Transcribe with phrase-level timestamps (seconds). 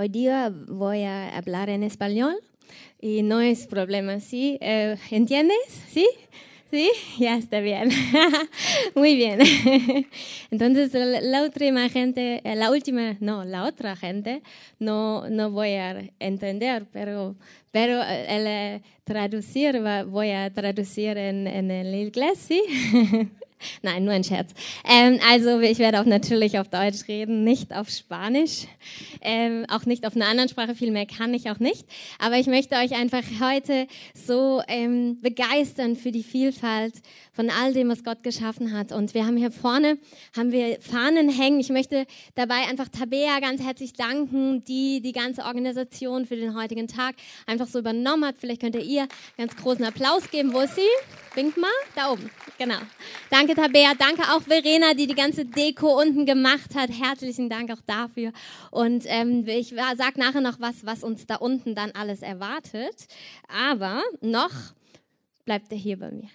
[0.00, 2.34] hoy día voy a hablar en español
[3.02, 4.56] y no es problema, ¿sí?
[4.62, 5.58] Eh, ¿Entiendes?
[5.90, 6.08] ¿Sí?
[6.70, 6.90] ¿Sí?
[7.18, 7.90] Ya está bien.
[8.94, 9.40] Muy bien.
[10.50, 14.42] Entonces, la, última gente, eh, la última, no, la otra gente,
[14.78, 17.36] no, no voy a entender, pero,
[17.70, 22.62] pero eh, el eh, traducir, voy a traducir en, en el inglés, ¿sí?
[23.82, 24.52] Nein, nur ein Scherz.
[24.84, 28.66] Ähm, also ich werde auch natürlich auf Deutsch reden, nicht auf Spanisch,
[29.20, 31.86] ähm, auch nicht auf einer anderen Sprache, viel mehr kann ich auch nicht.
[32.18, 36.94] Aber ich möchte euch einfach heute so ähm, begeistern für die Vielfalt
[37.32, 38.92] von all dem, was Gott geschaffen hat.
[38.92, 39.98] Und wir haben hier vorne,
[40.36, 41.60] haben wir Fahnen hängen.
[41.60, 46.88] Ich möchte dabei einfach Tabea ganz herzlich danken, die die ganze Organisation für den heutigen
[46.88, 47.14] Tag
[47.46, 48.36] einfach so übernommen hat.
[48.38, 50.52] Vielleicht könnt ihr ihr ganz großen Applaus geben.
[50.52, 50.82] Wo ist sie?
[51.34, 51.70] Wink mal.
[51.94, 52.30] Da oben.
[52.58, 52.78] Genau.
[53.30, 53.94] Danke, Tabea.
[53.98, 56.90] Danke auch Verena, die die ganze Deko unten gemacht hat.
[56.90, 58.32] Herzlichen Dank auch dafür.
[58.70, 63.06] Und ähm, ich sage nachher noch was, was uns da unten dann alles erwartet.
[63.48, 64.50] Aber noch
[65.44, 66.28] bleibt er hier bei mir,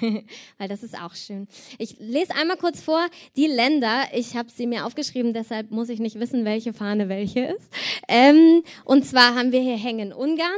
[0.58, 1.48] weil das ist auch schön.
[1.78, 4.02] Ich lese einmal kurz vor die Länder.
[4.12, 7.70] Ich habe sie mir aufgeschrieben, deshalb muss ich nicht wissen, welche Fahne welche ist.
[8.08, 10.50] Ähm, und zwar haben wir hier hängen Ungarn.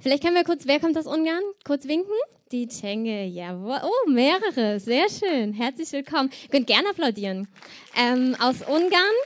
[0.00, 1.42] Vielleicht können wir kurz, wer kommt aus Ungarn?
[1.64, 2.12] Kurz winken.
[2.54, 3.80] Die Tschenge, jawohl.
[3.82, 4.78] Oh, mehrere.
[4.78, 5.52] Sehr schön.
[5.54, 6.30] Herzlich willkommen.
[6.44, 7.48] Ihr könnt gerne applaudieren.
[7.96, 9.16] Ähm, aus Ungarn,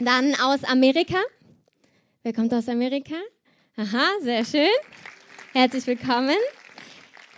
[0.00, 1.16] dann aus Amerika.
[2.22, 3.14] Wer kommt aus Amerika?
[3.78, 4.68] Aha, sehr schön.
[5.54, 6.36] Herzlich willkommen.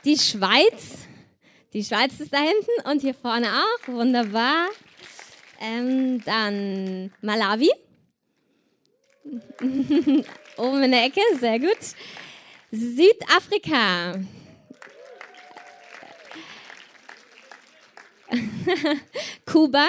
[0.04, 1.06] Die Schweiz.
[1.72, 3.86] Die Schweiz ist da hinten und hier vorne auch.
[3.86, 4.66] Wunderbar.
[5.60, 7.70] Ähm, dann Malawi.
[10.56, 11.78] Oben in der Ecke, sehr gut.
[12.72, 14.18] Südafrika.
[19.46, 19.86] Kuba.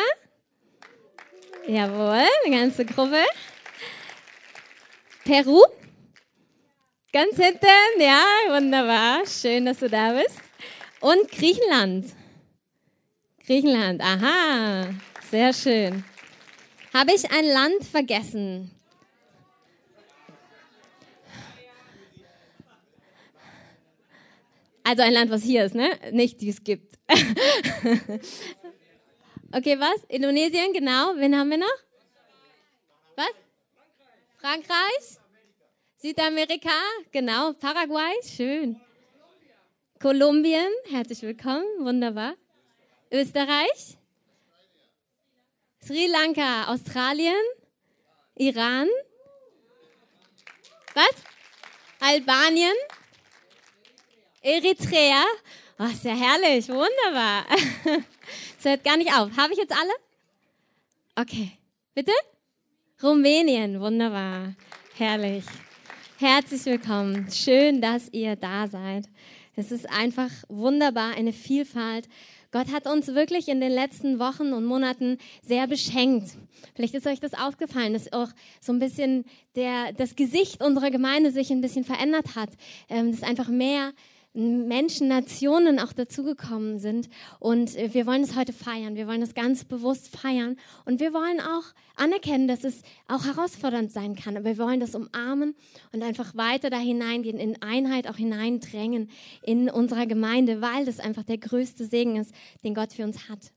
[1.68, 3.24] Jawohl, eine ganze Gruppe.
[5.24, 5.64] Peru.
[7.12, 9.26] Ganz hinten, ja, wunderbar.
[9.26, 10.40] Schön, dass du da bist.
[11.00, 12.06] Und Griechenland.
[13.46, 14.90] Griechenland, aha,
[15.30, 16.04] sehr schön.
[16.94, 18.72] Habe ich ein Land vergessen?
[24.84, 25.92] Also ein Land, was hier ist, ne?
[26.12, 26.89] Nicht, die es gibt.
[29.52, 30.04] okay, was?
[30.10, 31.16] Indonesien, genau.
[31.16, 31.66] Wen haben wir noch?
[33.16, 33.34] Was?
[34.38, 35.18] Frankreich?
[35.98, 36.70] Südamerika,
[37.12, 37.54] genau.
[37.54, 38.80] Paraguay, schön.
[40.00, 42.36] Kolumbien, herzlich willkommen, wunderbar.
[43.12, 43.98] Österreich,
[45.84, 47.44] Sri Lanka, Australien,
[48.36, 48.88] Iran,
[50.94, 51.16] was?
[52.00, 52.76] Albanien,
[54.42, 55.26] Eritrea.
[55.82, 57.46] Oh, ist ja herrlich, wunderbar.
[58.58, 59.36] Das hört gar nicht auf.
[59.38, 59.94] Habe ich jetzt alle?
[61.16, 61.54] Okay.
[61.96, 62.12] Bitte?
[63.02, 64.56] Rumänien, wunderbar.
[64.98, 65.46] Herrlich.
[66.18, 67.32] Herzlich willkommen.
[67.32, 69.06] Schön, dass ihr da seid.
[69.56, 72.10] Es ist einfach wunderbar, eine Vielfalt.
[72.52, 76.32] Gott hat uns wirklich in den letzten Wochen und Monaten sehr beschenkt.
[76.76, 78.30] Vielleicht ist euch das aufgefallen, dass auch
[78.60, 79.24] so ein bisschen
[79.56, 82.50] der, das Gesicht unserer Gemeinde sich ein bisschen verändert hat.
[82.90, 83.94] Ähm, dass einfach mehr
[84.34, 87.10] Menschen, Nationen auch dazugekommen sind.
[87.40, 88.96] Und äh, wir wollen es heute feiern.
[88.96, 90.56] Wir wollen es ganz bewusst feiern.
[90.86, 91.64] Und wir wollen auch
[91.96, 94.38] anerkennen, dass es auch herausfordernd sein kann.
[94.38, 95.56] Aber wir wollen das umarmen
[95.92, 99.10] und einfach weiter da hineingehen, in Einheit auch hineindrängen
[99.42, 103.52] in unserer Gemeinde, weil das einfach der größte Segen ist, den Gott für uns hat.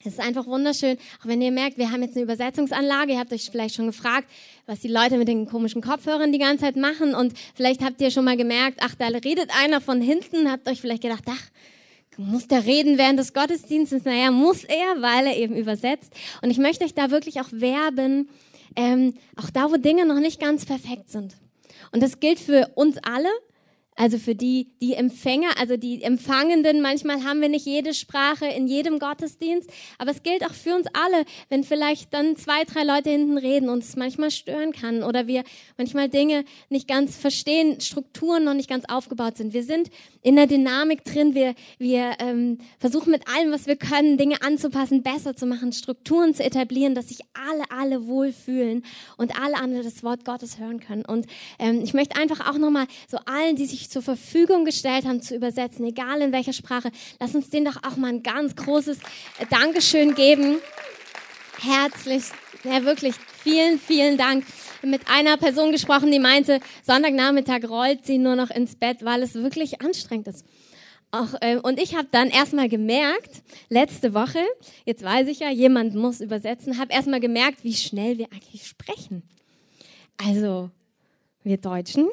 [0.00, 3.12] Es ist einfach wunderschön, auch wenn ihr merkt, wir haben jetzt eine Übersetzungsanlage.
[3.12, 4.28] Ihr habt euch vielleicht schon gefragt,
[4.66, 7.14] was die Leute mit den komischen Kopfhörern die ganze Zeit machen.
[7.14, 10.50] Und vielleicht habt ihr schon mal gemerkt, ach, da redet einer von hinten.
[10.50, 11.50] Habt euch vielleicht gedacht, ach,
[12.16, 14.04] muss der reden während des Gottesdienstes?
[14.04, 16.12] Naja, muss er, weil er eben übersetzt.
[16.42, 18.28] Und ich möchte euch da wirklich auch werben,
[18.74, 21.36] ähm, auch da, wo Dinge noch nicht ganz perfekt sind.
[21.92, 23.28] Und das gilt für uns alle,
[23.94, 28.66] also für die, die Empfänger, also die Empfangenden, manchmal haben wir nicht jede Sprache in
[28.66, 33.10] jedem Gottesdienst, aber es gilt auch für uns alle, wenn vielleicht dann zwei, drei Leute
[33.10, 35.44] hinten reden und es manchmal stören kann oder wir
[35.76, 39.52] manchmal Dinge nicht ganz verstehen, Strukturen noch nicht ganz aufgebaut sind.
[39.52, 39.90] Wir sind
[40.22, 45.02] in der Dynamik drin, wir, wir ähm, versuchen mit allem, was wir können, Dinge anzupassen,
[45.02, 48.84] besser zu machen, Strukturen zu etablieren, dass sich alle, alle wohlfühlen
[49.16, 51.04] und alle andere das Wort Gottes hören können.
[51.04, 51.26] Und
[51.58, 55.36] ähm, ich möchte einfach auch nochmal so allen, die sich zur Verfügung gestellt haben, zu
[55.36, 56.90] übersetzen, egal in welcher Sprache.
[57.20, 58.98] Lass uns denen doch auch mal ein ganz großes
[59.38, 60.56] äh, Dankeschön geben.
[61.60, 62.24] Herzlich,
[62.64, 64.44] ja wirklich, vielen, vielen Dank.
[64.82, 69.34] Mit einer Person gesprochen, die meinte, Sonntagnachmittag rollt sie nur noch ins Bett, weil es
[69.34, 70.44] wirklich anstrengend ist.
[71.12, 74.40] Auch, äh, und ich habe dann erstmal gemerkt, letzte Woche,
[74.86, 79.22] jetzt weiß ich ja, jemand muss übersetzen, habe erstmal gemerkt, wie schnell wir eigentlich sprechen.
[80.16, 80.70] Also,
[81.44, 82.08] wir Deutschen,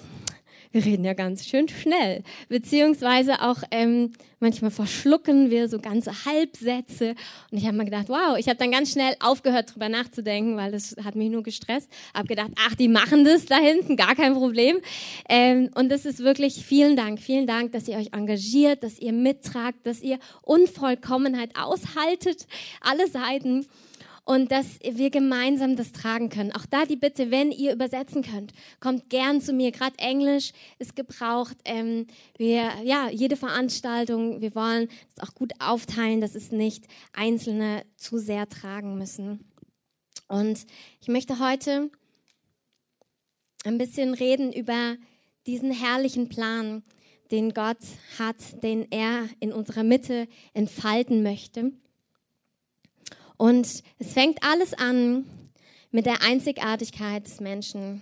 [0.72, 7.16] wir reden ja ganz schön schnell, beziehungsweise auch ähm, manchmal verschlucken wir so ganze Halbsätze.
[7.52, 10.72] Und ich habe mir gedacht, wow, ich habe dann ganz schnell aufgehört, drüber nachzudenken, weil
[10.72, 11.90] das hat mich nur gestresst.
[12.14, 14.78] Habe gedacht, ach, die machen das da hinten, gar kein Problem.
[15.28, 19.14] Ähm, und das ist wirklich vielen Dank, vielen Dank, dass ihr euch engagiert, dass ihr
[19.14, 22.48] mittragt, dass ihr Unvollkommenheit aushaltet,
[22.82, 23.66] alle Seiten
[24.26, 26.52] und dass wir gemeinsam das tragen können.
[26.52, 29.72] Auch da die Bitte, wenn ihr übersetzen könnt, kommt gern zu mir.
[29.72, 31.58] Gerade Englisch ist gebraucht.
[31.66, 32.08] Ähm,
[32.38, 38.18] wir, ja, jede Veranstaltung, wir wollen es auch gut aufteilen, dass es nicht Einzelne zu
[38.18, 39.46] sehr tragen müssen.
[40.28, 40.66] Und
[41.02, 41.90] ich möchte heute
[43.66, 44.96] ein bisschen reden über
[45.48, 46.84] diesen herrlichen Plan,
[47.32, 47.78] den Gott
[48.18, 51.72] hat, den er in unserer Mitte entfalten möchte.
[53.40, 55.24] Und es fängt alles an
[55.92, 58.02] mit der Einzigartigkeit des Menschen.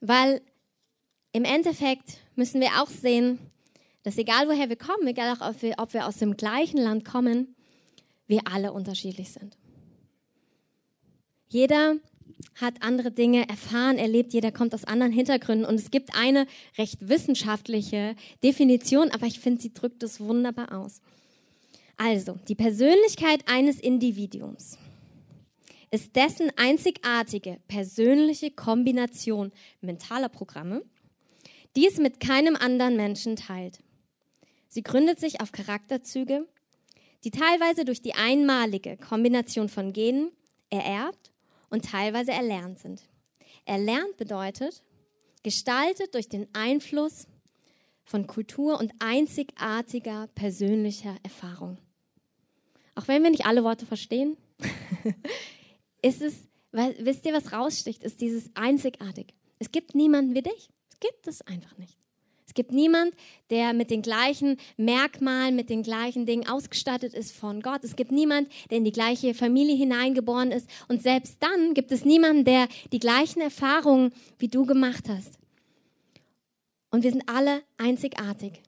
[0.00, 0.40] Weil
[1.32, 3.40] im Endeffekt müssen wir auch sehen,
[4.04, 7.04] dass egal woher wir kommen, egal auch ob wir, ob wir aus dem gleichen Land
[7.04, 7.56] kommen,
[8.28, 9.56] wir alle unterschiedlich sind.
[11.48, 11.96] Jeder
[12.60, 16.46] hat andere Dinge erfahren, erlebt, jeder kommt aus anderen Hintergründen und es gibt eine
[16.78, 18.14] recht wissenschaftliche
[18.44, 21.00] Definition, aber ich finde, sie drückt es wunderbar aus.
[21.96, 24.78] Also, die Persönlichkeit eines Individuums
[25.90, 30.82] ist dessen einzigartige persönliche Kombination mentaler Programme,
[31.76, 33.78] die es mit keinem anderen Menschen teilt.
[34.68, 36.48] Sie gründet sich auf Charakterzüge,
[37.22, 40.32] die teilweise durch die einmalige Kombination von Genen
[40.68, 41.32] ererbt
[41.70, 43.02] und teilweise erlernt sind.
[43.64, 44.82] Erlernt bedeutet,
[45.44, 47.28] gestaltet durch den Einfluss
[48.02, 51.78] von Kultur und einzigartiger persönlicher Erfahrung.
[52.94, 54.36] Auch wenn wir nicht alle Worte verstehen,
[56.02, 59.34] ist es, weil, wisst ihr, was raussticht, ist dieses einzigartig.
[59.58, 60.68] Es gibt niemanden wie dich.
[60.92, 61.96] Es gibt es einfach nicht.
[62.46, 63.14] Es gibt niemand,
[63.50, 67.82] der mit den gleichen Merkmalen, mit den gleichen Dingen ausgestattet ist von Gott.
[67.82, 70.68] Es gibt niemand, der in die gleiche Familie hineingeboren ist.
[70.86, 75.38] Und selbst dann gibt es niemanden, der die gleichen Erfahrungen wie du gemacht hast.
[76.90, 78.62] Und wir sind alle einzigartig.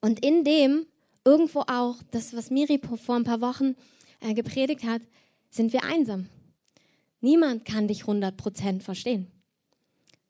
[0.00, 0.86] Und in dem
[1.24, 3.76] irgendwo auch, das, was Miri vor ein paar Wochen
[4.20, 5.02] äh, gepredigt hat,
[5.50, 6.28] sind wir einsam.
[7.20, 9.28] Niemand kann dich 100% verstehen.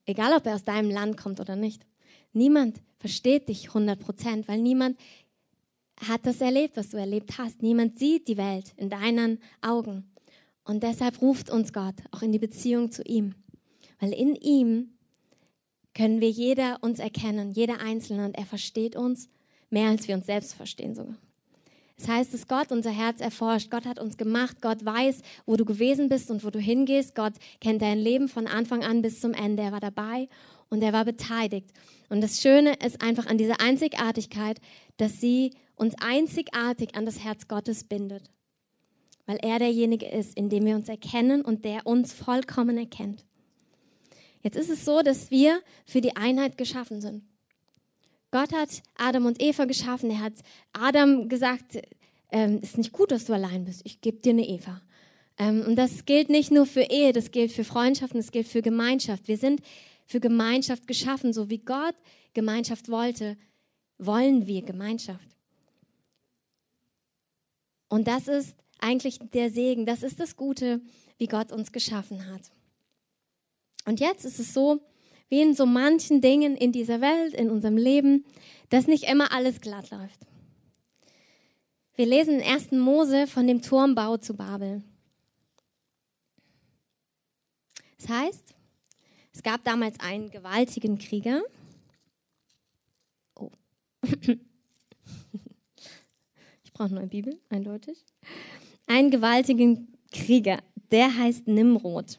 [0.05, 1.87] Egal, ob er aus deinem Land kommt oder nicht.
[2.33, 4.99] Niemand versteht dich 100%, weil niemand
[5.97, 7.63] hat das erlebt, was du erlebt hast.
[7.63, 10.11] Niemand sieht die Welt in deinen Augen.
[10.65, 13.35] Und deshalb ruft uns Gott auch in die Beziehung zu ihm.
[14.01, 14.93] Weil in ihm
[15.95, 19.29] können wir jeder uns erkennen, jeder Einzelne, und er versteht uns
[19.73, 21.17] mehr als wir uns selbst verstehen sogar.
[21.99, 23.71] Das heißt, dass Gott unser Herz erforscht.
[23.71, 24.61] Gott hat uns gemacht.
[24.61, 27.15] Gott weiß, wo du gewesen bist und wo du hingehst.
[27.15, 29.63] Gott kennt dein Leben von Anfang an bis zum Ende.
[29.63, 30.29] Er war dabei
[30.69, 31.69] und er war beteiligt.
[32.09, 34.61] Und das Schöne ist einfach an dieser Einzigartigkeit,
[34.97, 38.25] dass sie uns einzigartig an das Herz Gottes bindet.
[39.27, 43.25] Weil er derjenige ist, in dem wir uns erkennen und der uns vollkommen erkennt.
[44.43, 47.23] Jetzt ist es so, dass wir für die Einheit geschaffen sind.
[48.33, 50.11] Gott hat Adam und Eva geschaffen.
[50.11, 50.33] Er hat
[50.73, 51.79] Adam gesagt,
[52.31, 53.83] ähm, ist nicht gut, dass du allein bist.
[53.85, 54.81] Ich gebe dir eine Eva.
[55.39, 58.63] Ähm, und das gilt nicht nur für Ehe, das gilt für Freundschaften, das gilt für
[58.63, 59.29] Gemeinschaft.
[59.29, 59.61] Wir sind
[60.07, 61.95] für Gemeinschaft geschaffen, so wie Gott
[62.33, 63.37] Gemeinschaft wollte,
[63.99, 65.29] wollen wir Gemeinschaft.
[67.89, 70.81] Und das ist eigentlich der Segen, das ist das Gute,
[71.19, 72.51] wie Gott uns geschaffen hat.
[73.85, 74.81] Und jetzt ist es so,
[75.29, 78.25] wie in so manchen Dingen in dieser Welt, in unserem Leben,
[78.69, 80.21] dass nicht immer alles glatt läuft.
[81.95, 82.73] Wir lesen in 1.
[82.73, 84.83] Mose von dem Turmbau zu Babel.
[87.99, 88.55] Das heißt,
[89.33, 91.43] es gab damals einen gewaltigen Krieger.
[93.35, 93.51] Oh.
[96.65, 98.03] Ich brauche eine Bibel, eindeutig.
[98.87, 102.19] Einen gewaltigen Krieger, der heißt Nimrod.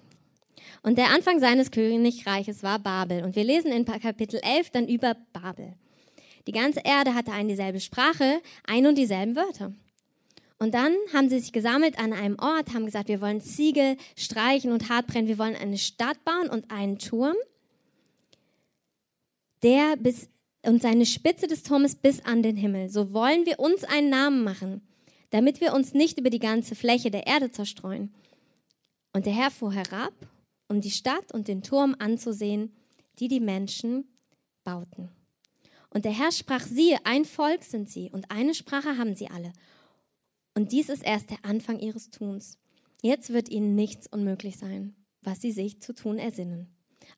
[0.84, 3.24] Und der Anfang seines Königreiches war Babel.
[3.24, 5.74] Und wir lesen in Kapitel 11 dann über Babel.
[6.46, 9.74] Die ganze Erde hatte eine dieselbe Sprache, ein und dieselben Wörter.
[10.60, 14.72] Und dann haben sie sich gesammelt an einem Ort, haben gesagt, wir wollen Ziegel streichen
[14.74, 17.36] und hart brennen, wir wollen eine Stadt bauen und einen Turm,
[19.64, 20.30] der bis
[20.66, 22.90] und seine Spitze des Turmes bis an den Himmel.
[22.90, 24.82] So wollen wir uns einen Namen machen,
[25.32, 28.14] damit wir uns nicht über die ganze Fläche der Erde zerstreuen.
[29.12, 30.14] Und der Herr fuhr herab
[30.74, 32.76] um die Stadt und den Turm anzusehen,
[33.20, 34.06] die die Menschen
[34.64, 35.10] bauten.
[35.92, 39.54] Und der Herr sprach, siehe, ein Volk sind sie und eine Sprache haben sie alle.
[40.56, 42.58] Und dies ist erst der Anfang ihres Tuns.
[43.04, 44.96] Jetzt wird ihnen nichts unmöglich sein.
[45.26, 46.68] was sie sich zu tun ersinnen.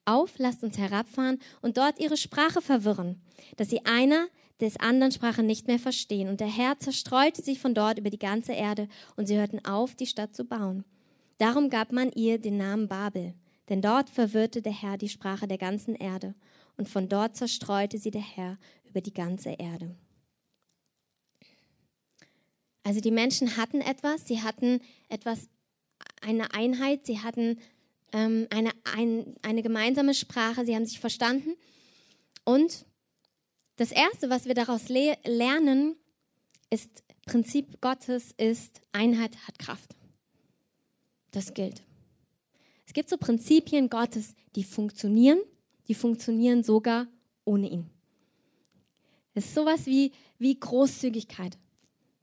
[0.04, 3.20] Auf, lasst uns herabfahren und dort ihre Sprache verwirren,
[3.56, 4.28] dass sie einer
[4.60, 6.28] des anderen Sprache nicht mehr verstehen.
[6.28, 9.94] Und der Herr zerstreute sich von dort über die ganze Erde, und sie hörten auf,
[9.94, 10.84] die Stadt zu bauen.
[11.38, 13.34] Darum gab man ihr den Namen Babel,
[13.68, 16.34] denn dort verwirrte der Herr die Sprache der ganzen Erde,
[16.76, 19.94] und von dort zerstreute sie der Herr über die ganze Erde.
[22.82, 25.48] Also die Menschen hatten etwas, sie hatten etwas,
[26.20, 27.58] eine Einheit, sie hatten
[28.12, 31.54] ähm, eine, ein, eine gemeinsame Sprache, sie haben sich verstanden.
[32.44, 32.86] Und
[33.76, 35.96] das Erste, was wir daraus le lernen,
[36.70, 39.96] ist, Prinzip Gottes ist, Einheit hat Kraft.
[41.32, 41.82] Das gilt.
[42.96, 45.38] Gibt so Prinzipien Gottes, die funktionieren,
[45.86, 47.06] die funktionieren sogar
[47.44, 47.90] ohne ihn.
[49.34, 51.58] Es ist sowas wie, wie Großzügigkeit.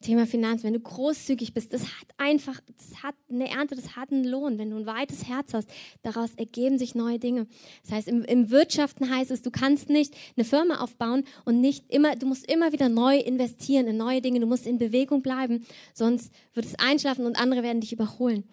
[0.01, 4.11] Thema Finanzen, wenn du großzügig bist, das hat einfach, das hat eine Ernte, das hat
[4.11, 4.57] einen Lohn.
[4.57, 5.69] Wenn du ein weites Herz hast,
[6.01, 7.45] daraus ergeben sich neue Dinge.
[7.83, 11.93] Das heißt, im, im Wirtschaften heißt es, du kannst nicht eine Firma aufbauen und nicht
[11.93, 14.39] immer, du musst immer wieder neu investieren in neue Dinge.
[14.39, 18.45] Du musst in Bewegung bleiben, sonst wird es einschlafen und andere werden dich überholen.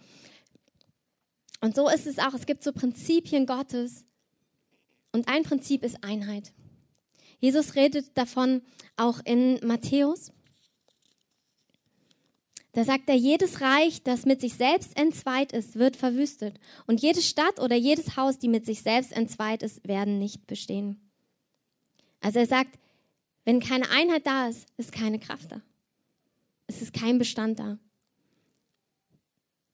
[1.61, 2.35] Und so ist es auch.
[2.35, 4.05] Es gibt so Prinzipien Gottes.
[5.13, 6.53] Und ein Prinzip ist Einheit.
[7.39, 8.63] Jesus redet davon
[8.97, 10.33] auch in Matthäus.
[12.73, 16.61] Da sagt er, jedes Reich, das mit sich selbst entzweit ist, wird verwüstet.
[16.87, 21.11] Und jede Stadt oder jedes Haus, die mit sich selbst entzweit ist, werden nicht bestehen.
[22.21, 22.79] Also er sagt,
[23.45, 25.61] wenn keine Einheit da ist, ist keine Kraft da.
[26.69, 27.79] Es ist kein Bestand da.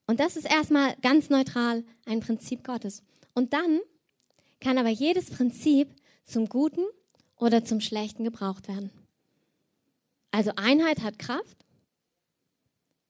[0.07, 3.03] Und das ist erstmal ganz neutral ein Prinzip Gottes.
[3.33, 3.81] Und dann
[4.59, 6.85] kann aber jedes Prinzip zum Guten
[7.35, 8.89] oder zum Schlechten gebraucht werden.
[10.31, 11.65] Also Einheit hat Kraft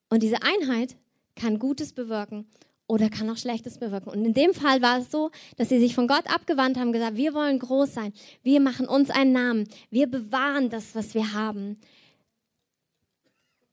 [0.10, 0.98] und diese Einheit
[1.36, 2.48] kann Gutes bewirken
[2.88, 4.10] oder kann auch Schlechtes bewirken.
[4.10, 7.18] Und in dem Fall war es so, dass sie sich von Gott abgewandt haben, gesagt,
[7.18, 8.14] wir wollen groß sein,
[8.44, 11.80] wir machen uns einen Namen, wir bewahren das, was wir haben.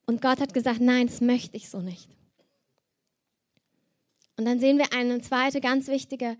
[0.06, 2.08] Und Gott hat gesagt, nein, das möchte ich so nicht.
[4.36, 6.36] Und dann sehen wir eine zweite ganz wichtige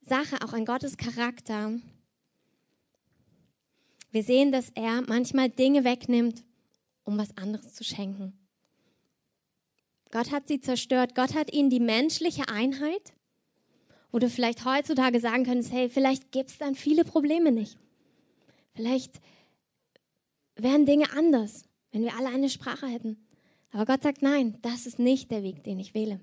[0.00, 1.72] Sache, auch an Gottes Charakter.
[4.10, 6.44] Wir sehen, dass er manchmal Dinge wegnimmt,
[7.04, 8.38] um was anderes zu schenken.
[10.10, 11.14] Gott hat sie zerstört.
[11.14, 13.14] Gott hat ihnen die menschliche Einheit,
[14.12, 17.78] wo du vielleicht heutzutage sagen könntest, hey, vielleicht gibt es dann viele Probleme nicht.
[18.74, 19.20] Vielleicht
[20.54, 23.26] wären Dinge anders, wenn wir alle eine Sprache hätten.
[23.72, 26.20] Aber Gott sagt, nein, das ist nicht der Weg, den ich wähle.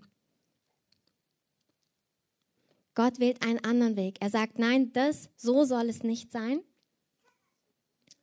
[2.93, 4.17] Gott wählt einen anderen Weg.
[4.19, 6.61] Er sagt, nein, das, so soll es nicht sein,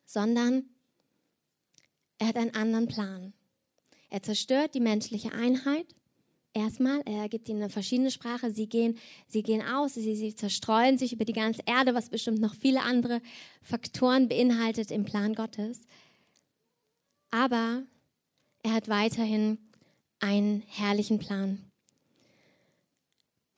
[0.04, 0.64] sondern
[2.18, 3.32] er hat einen anderen Plan.
[4.10, 5.86] Er zerstört die menschliche Einheit.
[6.54, 8.50] Erstmal, er gibt ihnen eine verschiedene Sprache.
[8.50, 12.40] Sie gehen, sie gehen aus, sie, sie zerstreuen sich über die ganze Erde, was bestimmt
[12.40, 13.20] noch viele andere
[13.62, 15.86] Faktoren beinhaltet im Plan Gottes.
[17.30, 17.84] Aber
[18.62, 19.58] er hat weiterhin
[20.20, 21.67] einen herrlichen Plan.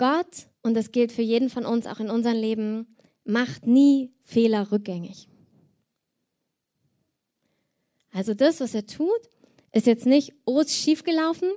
[0.00, 4.72] Gott, und das gilt für jeden von uns auch in unserem Leben, macht nie Fehler
[4.72, 5.28] rückgängig.
[8.10, 9.20] Also das, was er tut,
[9.72, 11.50] ist jetzt nicht, oh, ist schief gelaufen.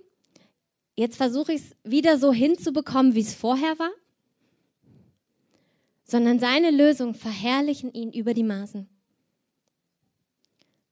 [0.95, 3.93] Jetzt versuche ich es wieder so hinzubekommen, wie es vorher war.
[6.03, 8.89] Sondern seine Lösungen verherrlichen ihn über die Maßen.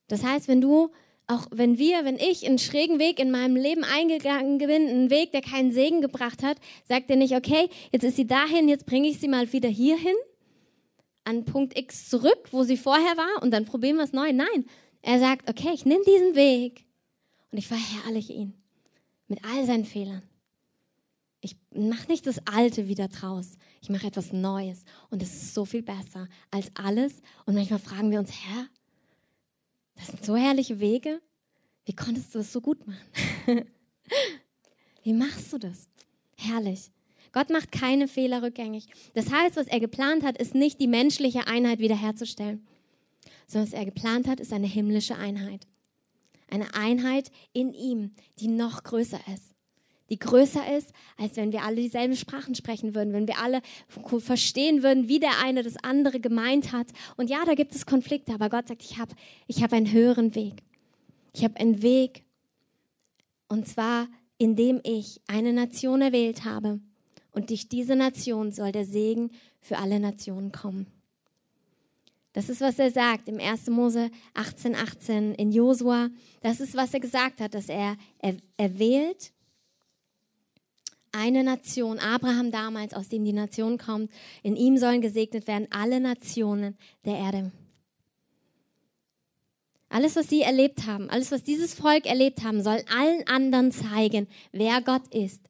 [0.08, 0.94] Das heißt, wenn du
[1.32, 5.32] auch wenn wir, wenn ich einen schrägen Weg in meinem Leben eingegangen bin, einen Weg,
[5.32, 6.58] der keinen Segen gebracht hat,
[6.88, 10.16] sagt er nicht, okay, jetzt ist sie dahin, jetzt bringe ich sie mal wieder hierhin,
[11.24, 14.34] an Punkt X zurück, wo sie vorher war, und dann probieren wir es neu.
[14.34, 14.66] Nein,
[15.02, 16.86] er sagt, okay, ich nehme diesen Weg
[17.52, 18.54] und ich verherrliche ihn
[19.28, 20.24] mit all seinen Fehlern.
[21.40, 23.54] Ich mache nicht das Alte wieder draus.
[23.82, 24.84] Ich mache etwas Neues.
[25.10, 27.22] Und es ist so viel besser als alles.
[27.46, 28.68] Und manchmal fragen wir uns, Herr,
[30.02, 31.22] das sind so herrliche Wege.
[31.86, 32.98] Wie konntest du das so gut machen?
[35.04, 35.88] Wie machst du das?
[36.38, 36.92] Herrlich.
[37.32, 38.88] Gott macht keine Fehler rückgängig.
[39.14, 42.68] Das heißt, was er geplant hat, ist nicht die menschliche Einheit wiederherzustellen,
[43.48, 45.68] sondern was er geplant hat, ist eine himmlische Einheit.
[46.50, 49.51] Eine Einheit in ihm, die noch größer ist
[50.12, 54.84] die größer ist, als wenn wir alle dieselben Sprachen sprechen würden, wenn wir alle verstehen
[54.84, 56.88] würden, wie der eine das andere gemeint hat.
[57.18, 59.16] Und ja, da gibt es Konflikte, aber Gott sagt, ich habe
[59.48, 60.62] ich hab einen höheren Weg.
[61.34, 62.24] Ich habe einen Weg,
[63.48, 64.08] und zwar
[64.42, 66.80] indem ich eine Nation erwählt habe.
[67.32, 70.88] Und durch diese Nation soll der Segen für alle Nationen kommen.
[72.34, 73.70] Das ist, was er sagt im 1.
[73.70, 76.10] Mose 18, 18 in Josua.
[76.42, 79.32] Das ist, was er gesagt hat, dass er, er, er wählt
[81.12, 84.12] eine Nation, Abraham damals, aus dem die Nation kommt.
[84.44, 87.52] In ihm sollen gesegnet werden alle Nationen der Erde.
[89.90, 94.28] Alles, was sie erlebt haben, alles, was dieses Volk erlebt haben, soll allen anderen zeigen,
[94.54, 95.42] wer Gott ist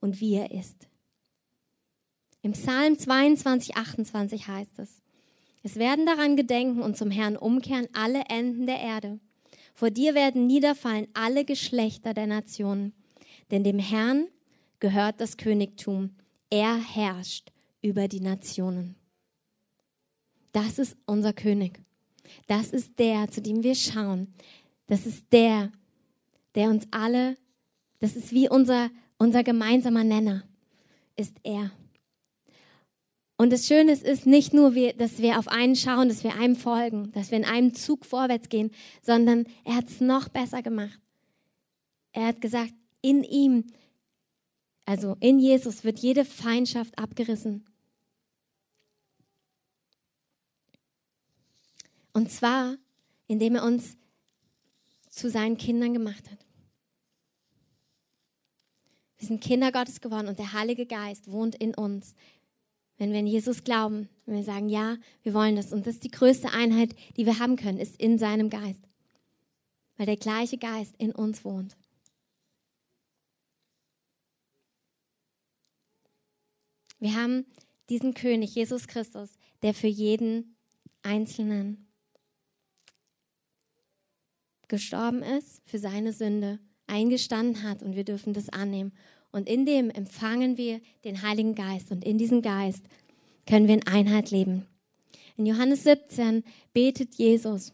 [0.00, 0.86] und wie er ist.
[2.42, 5.00] Im Psalm 22, 28 heißt es,
[5.64, 9.18] es werden daran gedenken und zum Herrn umkehren alle Enden der Erde.
[9.74, 12.94] Vor dir werden niederfallen alle Geschlechter der Nationen.
[13.50, 14.28] Denn dem Herrn
[14.80, 16.10] gehört das Königtum.
[16.50, 17.50] Er herrscht
[17.82, 18.96] über die Nationen.
[20.52, 21.80] Das ist unser König.
[22.46, 24.34] Das ist der, zu dem wir schauen.
[24.86, 25.70] Das ist der,
[26.54, 27.36] der uns alle,
[28.00, 30.44] das ist wie unser, unser gemeinsamer Nenner,
[31.16, 31.70] ist er.
[33.36, 37.12] Und das Schöne ist nicht nur, dass wir auf einen schauen, dass wir einem folgen,
[37.12, 40.98] dass wir in einem Zug vorwärts gehen, sondern er hat es noch besser gemacht.
[42.12, 43.66] Er hat gesagt, in ihm,
[44.88, 47.62] also in Jesus, wird jede Feindschaft abgerissen.
[52.14, 52.78] Und zwar,
[53.26, 53.98] indem er uns
[55.10, 56.38] zu seinen Kindern gemacht hat.
[59.18, 62.14] Wir sind Kinder Gottes geworden und der Heilige Geist wohnt in uns.
[62.96, 65.74] Wenn wir in Jesus glauben, wenn wir sagen, ja, wir wollen das.
[65.74, 68.88] Und das ist die größte Einheit, die wir haben können, ist in seinem Geist.
[69.98, 71.76] Weil der gleiche Geist in uns wohnt.
[77.00, 77.46] Wir haben
[77.88, 79.30] diesen König, Jesus Christus,
[79.62, 80.56] der für jeden
[81.02, 81.86] Einzelnen
[84.68, 88.92] gestorben ist, für seine Sünde eingestanden hat und wir dürfen das annehmen.
[89.30, 92.84] Und in dem empfangen wir den Heiligen Geist und in diesem Geist
[93.46, 94.66] können wir in Einheit leben.
[95.36, 97.72] In Johannes 17 betet Jesus.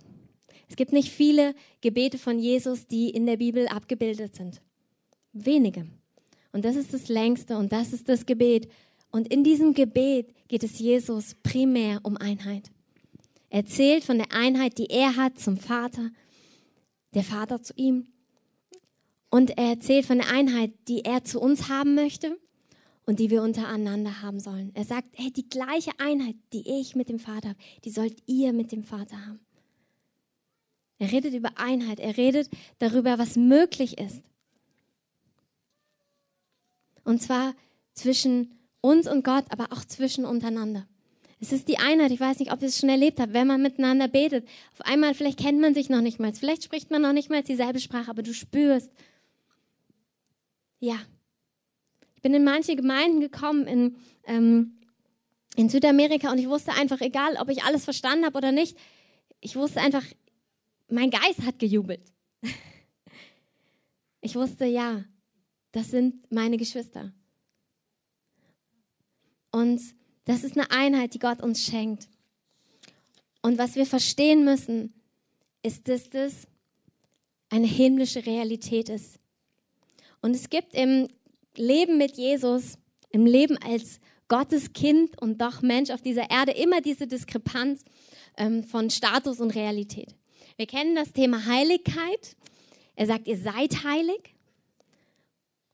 [0.68, 4.60] Es gibt nicht viele Gebete von Jesus, die in der Bibel abgebildet sind.
[5.32, 5.86] Wenige.
[6.52, 8.68] Und das ist das längste und das ist das Gebet.
[9.14, 12.72] Und in diesem Gebet geht es Jesus primär um Einheit.
[13.48, 16.10] Er erzählt von der Einheit, die er hat zum Vater,
[17.14, 18.08] der Vater zu ihm.
[19.30, 22.36] Und er erzählt von der Einheit, die er zu uns haben möchte
[23.06, 24.72] und die wir untereinander haben sollen.
[24.74, 28.52] Er sagt, hey, die gleiche Einheit, die ich mit dem Vater habe, die sollt ihr
[28.52, 29.38] mit dem Vater haben.
[30.98, 34.24] Er redet über Einheit, er redet darüber, was möglich ist.
[37.04, 37.54] Und zwar
[37.92, 38.50] zwischen
[38.84, 40.86] uns und Gott, aber auch zwischen untereinander.
[41.40, 42.10] Es ist die Einheit.
[42.10, 44.46] Ich weiß nicht, ob ihr es schon erlebt habt, wenn man miteinander betet.
[44.72, 47.42] Auf einmal, vielleicht kennt man sich noch nicht mal, vielleicht spricht man noch nicht mal
[47.42, 48.90] dieselbe Sprache, aber du spürst,
[50.80, 50.96] ja.
[52.14, 54.78] Ich bin in manche Gemeinden gekommen in, ähm,
[55.56, 58.76] in Südamerika und ich wusste einfach, egal ob ich alles verstanden habe oder nicht,
[59.40, 60.04] ich wusste einfach,
[60.88, 62.02] mein Geist hat gejubelt.
[64.26, 65.04] Ich wusste, ja,
[65.72, 67.12] das sind meine Geschwister.
[69.54, 69.80] Und
[70.24, 72.08] das ist eine Einheit, die Gott uns schenkt.
[73.40, 74.92] Und was wir verstehen müssen,
[75.62, 76.48] ist, dass das
[77.50, 79.20] eine himmlische Realität ist.
[80.22, 81.06] Und es gibt im
[81.54, 82.78] Leben mit Jesus,
[83.10, 87.84] im Leben als Gottes Kind und doch Mensch auf dieser Erde immer diese Diskrepanz
[88.36, 90.16] ähm, von Status und Realität.
[90.56, 92.34] Wir kennen das Thema Heiligkeit.
[92.96, 94.34] Er sagt, ihr seid heilig.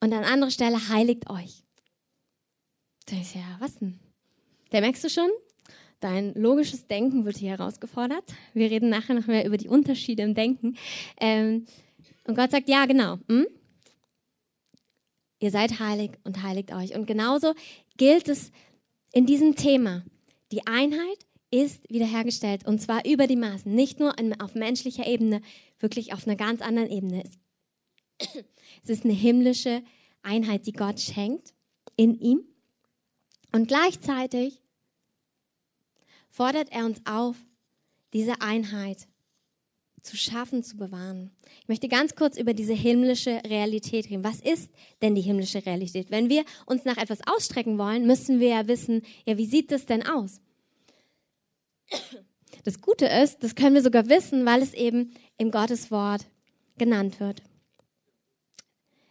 [0.00, 1.64] Und an anderer Stelle heiligt euch.
[3.10, 3.98] Da ist ja, was denn?
[4.70, 5.30] Da merkst du schon,
[5.98, 8.22] dein logisches Denken wird hier herausgefordert.
[8.54, 10.76] Wir reden nachher noch mehr über die Unterschiede im Denken.
[11.20, 11.66] Ähm,
[12.24, 13.18] und Gott sagt, ja, genau.
[13.28, 13.48] Hm?
[15.40, 16.94] Ihr seid heilig und heiligt euch.
[16.94, 17.54] Und genauso
[17.96, 18.52] gilt es
[19.12, 20.04] in diesem Thema.
[20.52, 25.40] Die Einheit ist wiederhergestellt und zwar über die Maßen, nicht nur auf menschlicher Ebene,
[25.80, 27.24] wirklich auf einer ganz anderen Ebene.
[28.84, 29.82] Es ist eine himmlische
[30.22, 31.54] Einheit, die Gott schenkt
[31.96, 32.44] in ihm.
[33.52, 34.62] Und gleichzeitig
[36.28, 37.36] fordert er uns auf,
[38.12, 39.06] diese Einheit
[40.02, 41.30] zu schaffen, zu bewahren.
[41.62, 44.24] Ich möchte ganz kurz über diese himmlische Realität reden.
[44.24, 44.70] Was ist
[45.02, 46.10] denn die himmlische Realität?
[46.10, 49.86] Wenn wir uns nach etwas ausstrecken wollen, müssen wir ja wissen, ja, wie sieht das
[49.86, 50.40] denn aus?
[52.64, 56.26] Das Gute ist, das können wir sogar wissen, weil es eben im Gotteswort
[56.78, 57.42] genannt wird.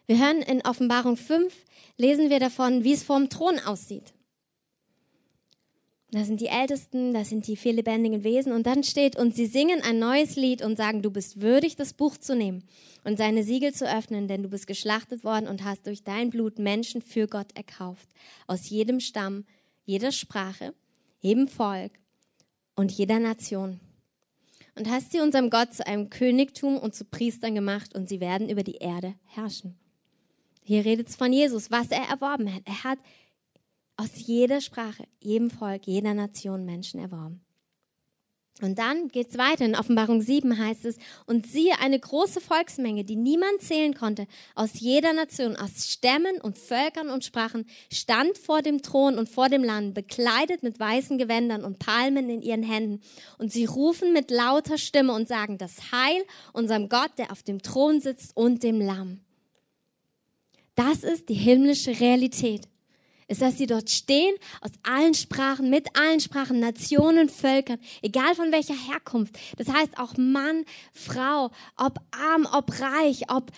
[0.07, 1.53] Wir hören in Offenbarung 5,
[1.97, 4.13] lesen wir davon, wie es vorm Thron aussieht.
[6.11, 9.45] Da sind die Ältesten, da sind die vier lebendigen Wesen und dann steht, und sie
[9.45, 12.63] singen ein neues Lied und sagen, du bist würdig, das Buch zu nehmen
[13.03, 16.57] und seine Siegel zu öffnen, denn du bist geschlachtet worden und hast durch dein Blut
[16.57, 18.09] Menschen für Gott erkauft,
[18.47, 19.45] aus jedem Stamm,
[19.85, 20.73] jeder Sprache,
[21.19, 21.91] jedem Volk
[22.75, 23.79] und jeder Nation.
[24.75, 28.49] Und hast sie unserem Gott zu einem Königtum und zu Priestern gemacht und sie werden
[28.49, 29.77] über die Erde herrschen.
[30.63, 32.63] Hier redet es von Jesus, was er erworben hat.
[32.65, 32.99] Er hat
[33.99, 37.41] aus jeder Sprache, jedem Volk, jeder Nation Menschen erworben.
[38.61, 39.63] Und dann geht es weiter.
[39.63, 44.79] In Offenbarung 7 heißt es, und siehe eine große Volksmenge, die niemand zählen konnte, aus
[44.79, 49.63] jeder Nation, aus Stämmen und Völkern und Sprachen, stand vor dem Thron und vor dem
[49.63, 53.01] Land, bekleidet mit weißen Gewändern und Palmen in ihren Händen.
[53.37, 57.61] Und sie rufen mit lauter Stimme und sagen, das Heil unserem Gott, der auf dem
[57.61, 59.21] Thron sitzt und dem Lamm.
[60.75, 62.67] Das ist die himmlische Realität
[63.29, 68.51] ist, dass sie dort stehen, aus allen Sprachen, mit allen Sprachen, Nationen, Völkern, egal von
[68.51, 69.37] welcher Herkunft.
[69.57, 73.51] Das heißt auch Mann, Frau, ob arm, ob reich, ob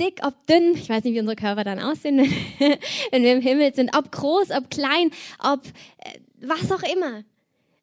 [0.00, 0.72] dick, ob dünn.
[0.74, 2.18] Ich weiß nicht, wie unsere Körper dann aussehen,
[3.10, 3.96] wenn wir im Himmel sind.
[3.96, 5.66] Ob groß, ob klein, ob
[5.98, 7.22] äh, was auch immer.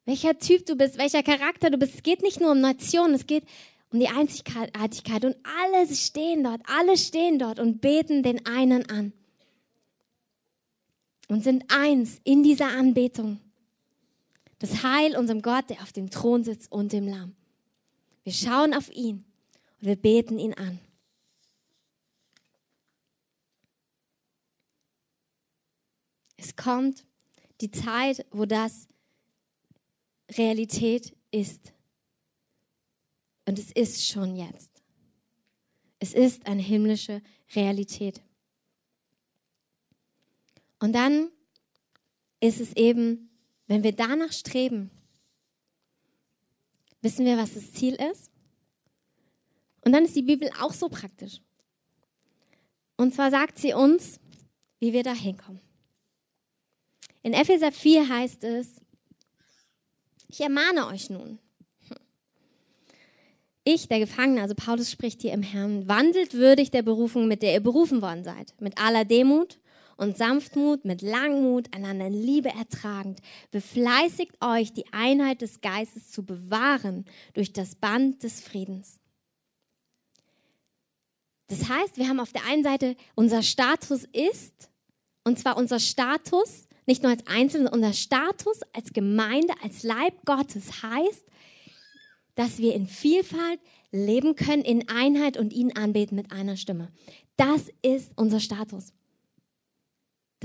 [0.04, 1.94] Welcher Typ du bist, welcher Charakter du bist.
[1.94, 3.44] Es geht nicht nur um Nationen, es geht
[3.92, 5.24] um die Einzigartigkeit.
[5.24, 9.12] Und alle stehen dort, alle stehen dort und beten den einen an
[11.28, 13.40] und sind eins in dieser Anbetung.
[14.58, 17.34] Das Heil unserem Gott, der auf dem Thron sitzt und dem Lamm.
[18.24, 19.24] Wir schauen auf ihn
[19.80, 20.78] und wir beten ihn an.
[26.36, 27.04] Es kommt
[27.60, 28.88] die Zeit, wo das
[30.32, 31.72] Realität ist.
[33.46, 34.82] Und es ist schon jetzt.
[35.98, 37.22] Es ist eine himmlische
[37.54, 38.22] Realität.
[40.78, 41.30] Und dann
[42.40, 43.30] ist es eben,
[43.66, 44.90] wenn wir danach streben,
[47.00, 48.30] wissen wir, was das Ziel ist.
[49.82, 51.40] Und dann ist die Bibel auch so praktisch.
[52.96, 54.18] Und zwar sagt sie uns,
[54.80, 55.60] wie wir da hinkommen.
[57.22, 58.80] In Epheser 4 heißt es,
[60.28, 61.38] ich ermahne euch nun.
[63.64, 67.54] Ich, der Gefangene, also Paulus spricht hier im Herrn, wandelt würdig der Berufung, mit der
[67.54, 69.58] ihr berufen worden seid, mit aller Demut
[69.96, 76.24] und Sanftmut, mit Langmut, einander in Liebe ertragend, befleißigt euch, die Einheit des Geistes zu
[76.24, 78.98] bewahren durch das Band des Friedens.
[81.48, 84.70] Das heißt, wir haben auf der einen Seite unser Status ist,
[85.24, 90.82] und zwar unser Status, nicht nur als Einzelne, unser Status als Gemeinde, als Leib Gottes
[90.82, 91.24] heißt,
[92.34, 96.92] dass wir in Vielfalt leben können, in Einheit und ihn anbeten mit einer Stimme.
[97.36, 98.92] Das ist unser Status.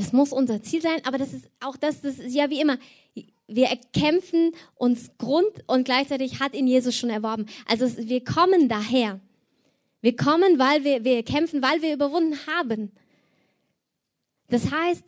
[0.02, 2.80] Das muss unser Ziel sein, aber das ist auch das, das ist ja wie immer.
[3.46, 7.46] Wir erkämpfen uns Grund und gleichzeitig hat ihn Jesus schon erworben.
[7.68, 9.20] Also wir kommen daher.
[10.02, 12.92] Wir kommen, weil wir, wir kämpfen, weil wir überwunden haben.
[14.50, 15.04] Das heißt,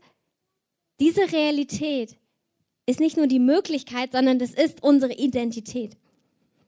[0.99, 2.15] diese Realität
[2.85, 5.97] ist nicht nur die Möglichkeit, sondern das ist unsere Identität.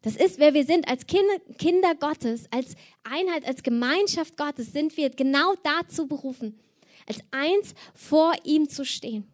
[0.01, 4.97] Das ist, wer wir sind als Kinder, Kinder Gottes, als Einheit, als Gemeinschaft Gottes sind
[4.97, 6.59] wir genau dazu berufen
[7.05, 9.31] als eins vor ihm zu stehen.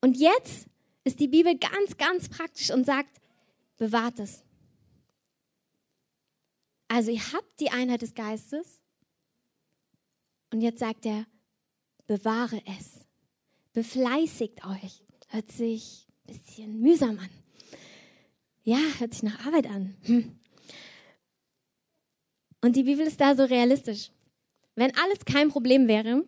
[0.00, 0.66] Und jetzt
[1.04, 3.20] ist die Bibel ganz, ganz praktisch und sagt,
[3.76, 4.42] bewahrt es.
[6.88, 8.80] Also ihr habt die Einheit des Geistes
[10.52, 11.26] und jetzt sagt er,
[12.06, 13.04] bewahre es.
[13.72, 15.02] Befleißigt euch.
[15.28, 17.30] Hört sich ein bisschen mühsam an.
[18.62, 19.96] Ja, hört sich nach Arbeit an.
[20.02, 20.38] Hm.
[22.60, 24.10] Und die Bibel ist da so realistisch.
[24.74, 26.24] Wenn alles kein Problem wäre,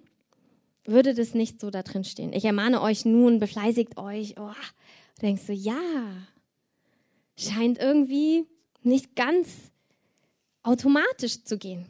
[0.85, 2.33] würde das nicht so da drin stehen.
[2.33, 4.35] Ich ermahne euch nun, befleißigt euch.
[4.39, 4.53] Oh,
[5.17, 5.83] du denkst du, ja,
[7.37, 8.47] scheint irgendwie
[8.83, 9.71] nicht ganz
[10.63, 11.87] automatisch zu gehen.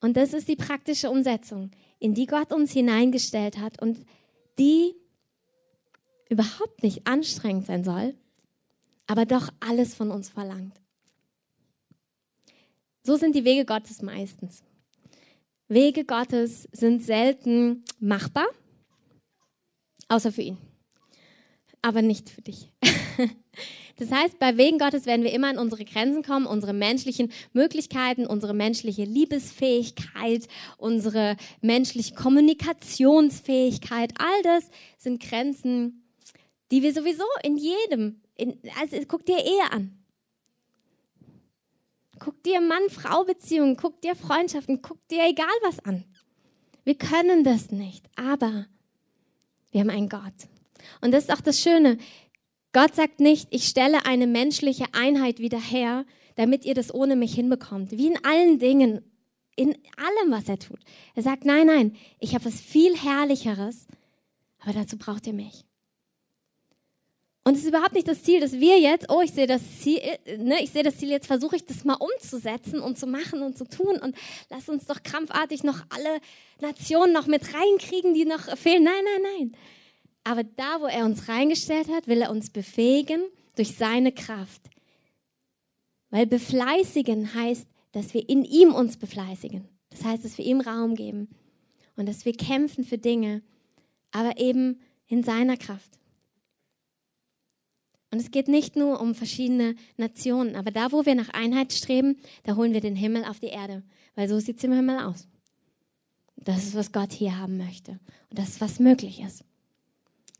[0.00, 4.04] Und das ist die praktische Umsetzung, in die Gott uns hineingestellt hat und
[4.58, 4.94] die
[6.28, 8.14] überhaupt nicht anstrengend sein soll,
[9.06, 10.78] aber doch alles von uns verlangt.
[13.08, 14.62] So sind die Wege Gottes meistens.
[15.66, 18.44] Wege Gottes sind selten machbar,
[20.08, 20.58] außer für ihn,
[21.80, 22.70] aber nicht für dich.
[23.96, 28.26] Das heißt, bei Wegen Gottes werden wir immer an unsere Grenzen kommen, unsere menschlichen Möglichkeiten,
[28.26, 34.12] unsere menschliche Liebesfähigkeit, unsere menschliche Kommunikationsfähigkeit.
[34.20, 36.04] All das sind Grenzen,
[36.70, 39.97] die wir sowieso in jedem, in, also guck dir Ehe an.
[42.18, 46.04] Guck dir Mann-Frau-Beziehungen, guck dir Freundschaften, guck dir egal was an.
[46.84, 48.66] Wir können das nicht, aber
[49.70, 50.48] wir haben einen Gott.
[51.00, 51.98] Und das ist auch das Schöne.
[52.72, 56.04] Gott sagt nicht, ich stelle eine menschliche Einheit wieder her,
[56.36, 57.90] damit ihr das ohne mich hinbekommt.
[57.92, 59.02] Wie in allen Dingen,
[59.56, 60.78] in allem, was er tut.
[61.14, 63.86] Er sagt, nein, nein, ich habe was viel Herrlicheres,
[64.60, 65.64] aber dazu braucht ihr mich.
[67.48, 69.98] Und es ist überhaupt nicht das Ziel, dass wir jetzt, oh, ich sehe das Ziel,
[70.36, 73.56] ne, ich sehe das Ziel, jetzt versuche ich das mal umzusetzen und zu machen und
[73.56, 74.14] zu tun und
[74.50, 76.20] lass uns doch krampfartig noch alle
[76.60, 78.84] Nationen noch mit reinkriegen, die noch fehlen.
[78.84, 79.52] Nein, nein, nein.
[80.24, 83.22] Aber da, wo er uns reingestellt hat, will er uns befähigen
[83.56, 84.60] durch seine Kraft.
[86.10, 89.66] Weil befleißigen heißt, dass wir in ihm uns befleißigen.
[89.88, 91.30] Das heißt, dass wir ihm Raum geben
[91.96, 93.40] und dass wir kämpfen für Dinge,
[94.10, 95.98] aber eben in seiner Kraft.
[98.10, 102.16] Und es geht nicht nur um verschiedene Nationen, aber da, wo wir nach Einheit streben,
[102.44, 103.82] da holen wir den Himmel auf die Erde,
[104.14, 105.28] weil so sieht es im Himmel aus.
[106.36, 107.92] Das ist, was Gott hier haben möchte.
[108.30, 109.44] Und das ist, was möglich ist.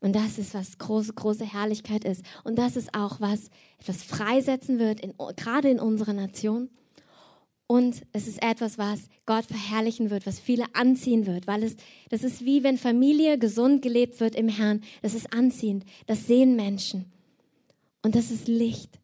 [0.01, 2.25] Und das ist, was große, große Herrlichkeit ist.
[2.45, 3.51] Und das ist auch, was
[3.81, 6.71] etwas freisetzen wird, in, gerade in unserer Nation.
[7.67, 11.77] Und es ist etwas, was Gott verherrlichen wird, was viele anziehen wird, weil es,
[12.09, 14.83] das ist wie wenn Familie gesund gelebt wird im Herrn.
[15.03, 15.85] Das ist anziehend.
[16.07, 17.13] Das sehen Menschen.
[18.03, 19.01] Und das ist Licht.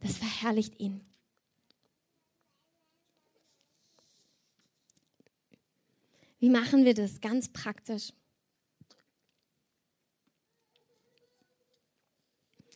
[0.00, 1.00] Das verherrlicht ihn.
[6.38, 8.12] Wie machen wir das ganz praktisch?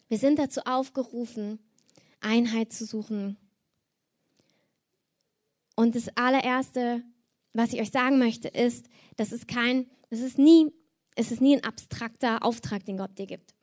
[0.09, 1.59] Wir sind dazu aufgerufen,
[2.21, 3.39] Einheit zu suchen.
[5.77, 7.03] Und das allererste,
[7.55, 10.71] was ich euch sagen möchte, ist, dass es kein, es ist nie,
[11.17, 13.55] es ist nie ein abstrakter Auftrag, den Gott dir gibt.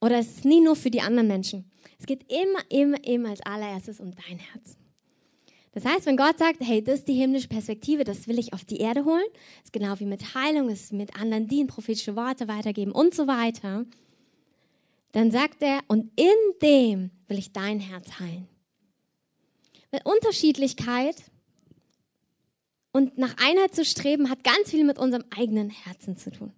[0.00, 1.70] Oder es ist nie nur für die anderen Menschen.
[1.98, 4.76] Es geht immer, immer, immer als allererstes um dein Herz.
[5.72, 8.64] Das heißt, wenn Gott sagt, hey, das ist die himmlische Perspektive, das will ich auf
[8.64, 9.26] die Erde holen,
[9.62, 13.84] ist genau wie mit Heilung, ist mit anderen dienen, prophetische Worte weitergeben und so weiter,
[15.12, 18.48] dann sagt er, und in dem will ich dein Herz heilen.
[19.90, 21.16] Weil Unterschiedlichkeit
[22.92, 26.52] und nach Einheit zu streben, hat ganz viel mit unserem eigenen Herzen zu tun.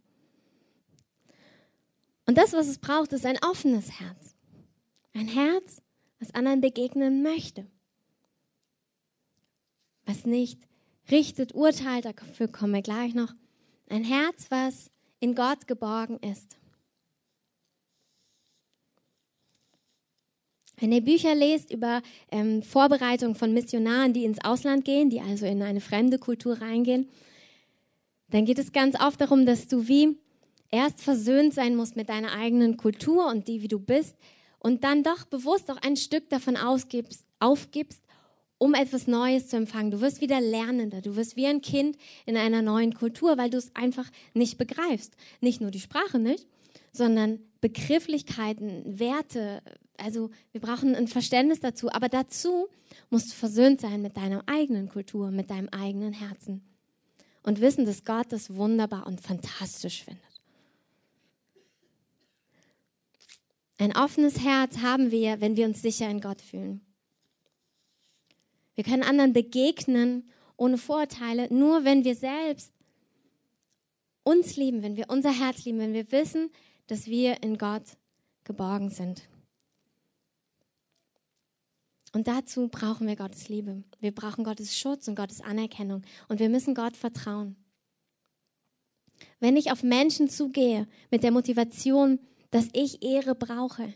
[2.33, 4.35] Und das, was es braucht, ist ein offenes Herz.
[5.12, 5.83] Ein Herz,
[6.18, 7.66] was anderen begegnen möchte.
[10.07, 10.59] Was nicht
[11.11, 13.35] richtet, urteilt, dafür kommen wir gleich noch.
[13.90, 14.90] Ein Herz, was
[15.21, 16.57] in Gott geborgen ist.
[20.79, 25.45] Wenn ihr Bücher lest über ähm, Vorbereitung von Missionaren, die ins Ausland gehen, die also
[25.45, 27.11] in eine fremde Kultur reingehen,
[28.31, 30.16] dann geht es ganz oft darum, dass du wie
[30.72, 34.16] erst versöhnt sein musst mit deiner eigenen Kultur und die, wie du bist,
[34.58, 38.02] und dann doch bewusst auch ein Stück davon ausgibst, aufgibst,
[38.58, 39.90] um etwas Neues zu empfangen.
[39.90, 43.58] Du wirst wieder lernender, du wirst wie ein Kind in einer neuen Kultur, weil du
[43.58, 45.16] es einfach nicht begreifst.
[45.40, 46.46] Nicht nur die Sprache nicht,
[46.92, 49.62] sondern Begrifflichkeiten, Werte.
[49.96, 52.68] Also wir brauchen ein Verständnis dazu, aber dazu
[53.11, 56.62] musst du versöhnt sein mit deiner eigenen Kultur, mit deinem eigenen Herzen
[57.42, 60.32] und wissen, dass Gott das wunderbar und fantastisch findet.
[63.83, 66.83] Ein offenes Herz haben wir, wenn wir uns sicher in Gott fühlen.
[68.77, 72.73] Wir können anderen begegnen ohne Vorurteile, nur wenn wir selbst
[74.23, 76.53] uns lieben, wenn wir unser Herz lieben, wenn wir wissen,
[76.87, 77.83] dass wir in Gott
[78.45, 79.23] geborgen sind.
[82.12, 83.83] Und dazu brauchen wir Gottes Liebe.
[83.99, 86.03] Wir brauchen Gottes Schutz und Gottes Anerkennung.
[86.29, 87.57] Und wir müssen Gott vertrauen.
[89.40, 92.21] Wenn ich auf Menschen zugehe mit der Motivation,
[92.53, 93.93] dass ich Ehre brauche.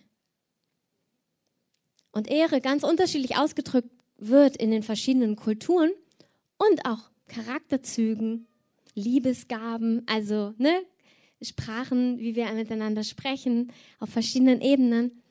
[2.11, 5.91] Und Ehre ganz unterschiedlich ausgedrückt wird in den verschiedenen Kulturen
[6.57, 8.49] und auch Charakterzügen,
[8.95, 10.83] Liebesgaben, also ne,
[11.43, 15.23] Sprachen, wie wir miteinander sprechen, auf verschiedenen Ebenen.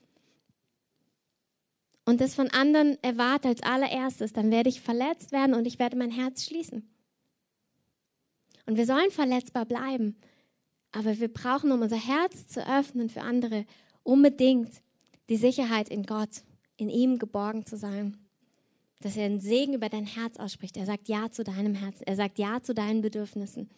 [2.06, 5.98] Und das von anderen erwarte als allererstes, dann werde ich verletzt werden und ich werde
[5.98, 6.88] mein Herz schließen.
[8.68, 10.16] Und wir sollen verletzbar bleiben,
[10.95, 13.65] aber wir brauchen, um unser Herz zu öffnen für andere,
[14.03, 14.71] unbedingt
[15.27, 16.43] die Sicherheit in Gott,
[16.77, 18.17] in ihm geborgen zu sein.
[19.01, 20.77] Dass er einen Segen über dein Herz ausspricht.
[20.77, 22.08] Er sagt Ja zu deinem Herzen.
[22.08, 23.69] Er sagt Ja zu deinen Bedürfnissen.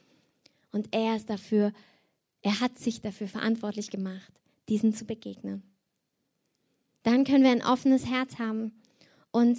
[0.71, 1.73] Und er ist dafür,
[2.43, 4.31] er hat sich dafür verantwortlich gemacht,
[4.69, 5.63] diesen zu begegnen.
[7.01, 8.73] Dann können wir ein offenes Herz haben
[9.31, 9.57] und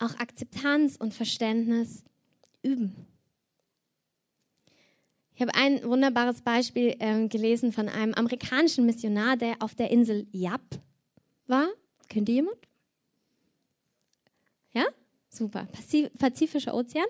[0.00, 2.02] auch Akzeptanz und Verständnis
[2.62, 3.06] üben.
[5.36, 10.26] Ich habe ein wunderbares Beispiel äh, gelesen von einem amerikanischen Missionar, der auf der Insel
[10.32, 10.62] Yap
[11.46, 11.68] war.
[12.08, 12.56] Kennt ihr jemand?
[14.72, 14.84] Ja?
[15.28, 15.68] Super.
[16.18, 17.04] Pazifischer Ozean.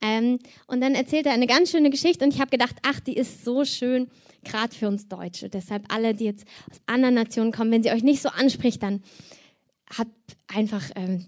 [0.00, 3.14] Ähm, und dann erzählt er eine ganz schöne Geschichte und ich habe gedacht, ach, die
[3.14, 4.08] ist so schön,
[4.42, 5.50] gerade für uns Deutsche.
[5.50, 9.02] Deshalb alle, die jetzt aus anderen Nationen kommen, wenn sie euch nicht so anspricht, dann
[9.94, 10.08] hat
[10.48, 11.26] einfach, ähm,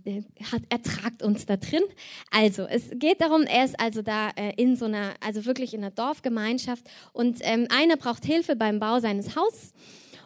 [0.52, 1.82] hat, ertragt uns da drin.
[2.30, 5.80] Also, es geht darum, er ist also da äh, in so einer, also wirklich in
[5.80, 9.72] einer Dorfgemeinschaft und ähm, einer braucht Hilfe beim Bau seines Hauses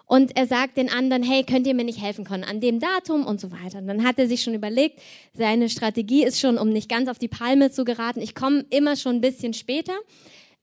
[0.07, 3.27] Und er sagt den anderen, hey, könnt ihr mir nicht helfen können an dem Datum
[3.27, 3.79] und so weiter.
[3.79, 5.01] Und dann hat er sich schon überlegt,
[5.33, 8.97] seine Strategie ist schon, um nicht ganz auf die Palme zu geraten, ich komme immer
[8.97, 9.95] schon ein bisschen später,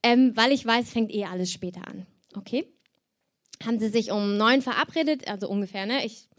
[0.02, 2.06] ähm, weil ich weiß, fängt eh alles später an.
[2.36, 2.64] Okay?
[3.64, 6.06] Haben sie sich um neun verabredet, also ungefähr, ne?
[6.06, 6.29] Ich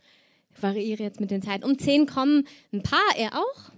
[0.60, 1.64] variiere jetzt mit den Zeiten.
[1.64, 3.72] Um zehn kommen ein paar, er auch.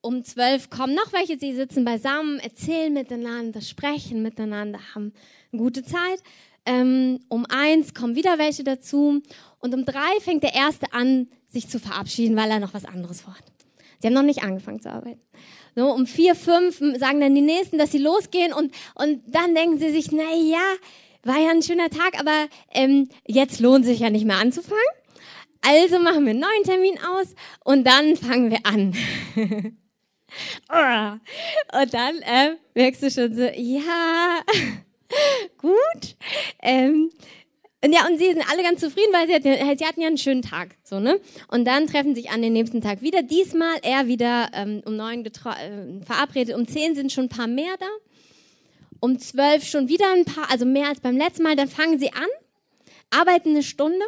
[0.00, 5.12] Um zwölf kommen noch welche, sie sitzen beisammen, erzählen miteinander, sprechen miteinander, haben
[5.52, 6.22] eine gute Zeit.
[6.64, 9.20] Ähm, um eins kommen wieder welche dazu.
[9.60, 13.20] Und um drei fängt der Erste an, sich zu verabschieden, weil er noch was anderes
[13.20, 13.44] vorhat.
[14.00, 15.20] Sie haben noch nicht angefangen zu arbeiten.
[15.76, 19.78] So, um vier, fünf sagen dann die Nächsten, dass sie losgehen und, und dann denken
[19.78, 20.60] sie sich, na ja,
[21.22, 24.82] war ja ein schöner Tag, aber ähm, jetzt lohnt sich ja nicht mehr anzufangen.
[25.62, 28.94] Also machen wir einen neuen Termin aus und dann fangen wir an.
[31.80, 34.40] und dann äh, merkst du schon so, ja,
[35.58, 36.16] gut.
[36.62, 37.10] Ähm,
[37.84, 40.18] und ja, und sie sind alle ganz zufrieden, weil sie hatten, sie hatten ja einen
[40.18, 40.76] schönen Tag.
[40.84, 41.20] So, ne?
[41.48, 43.22] Und dann treffen sich an den nächsten Tag wieder.
[43.22, 45.30] Diesmal er wieder ähm, um neun äh,
[46.04, 46.54] verabredet.
[46.54, 47.86] Um zehn sind schon ein paar mehr da.
[49.00, 51.56] Um zwölf schon wieder ein paar, also mehr als beim letzten Mal.
[51.56, 52.28] Dann fangen sie an,
[53.10, 54.04] arbeiten eine Stunde.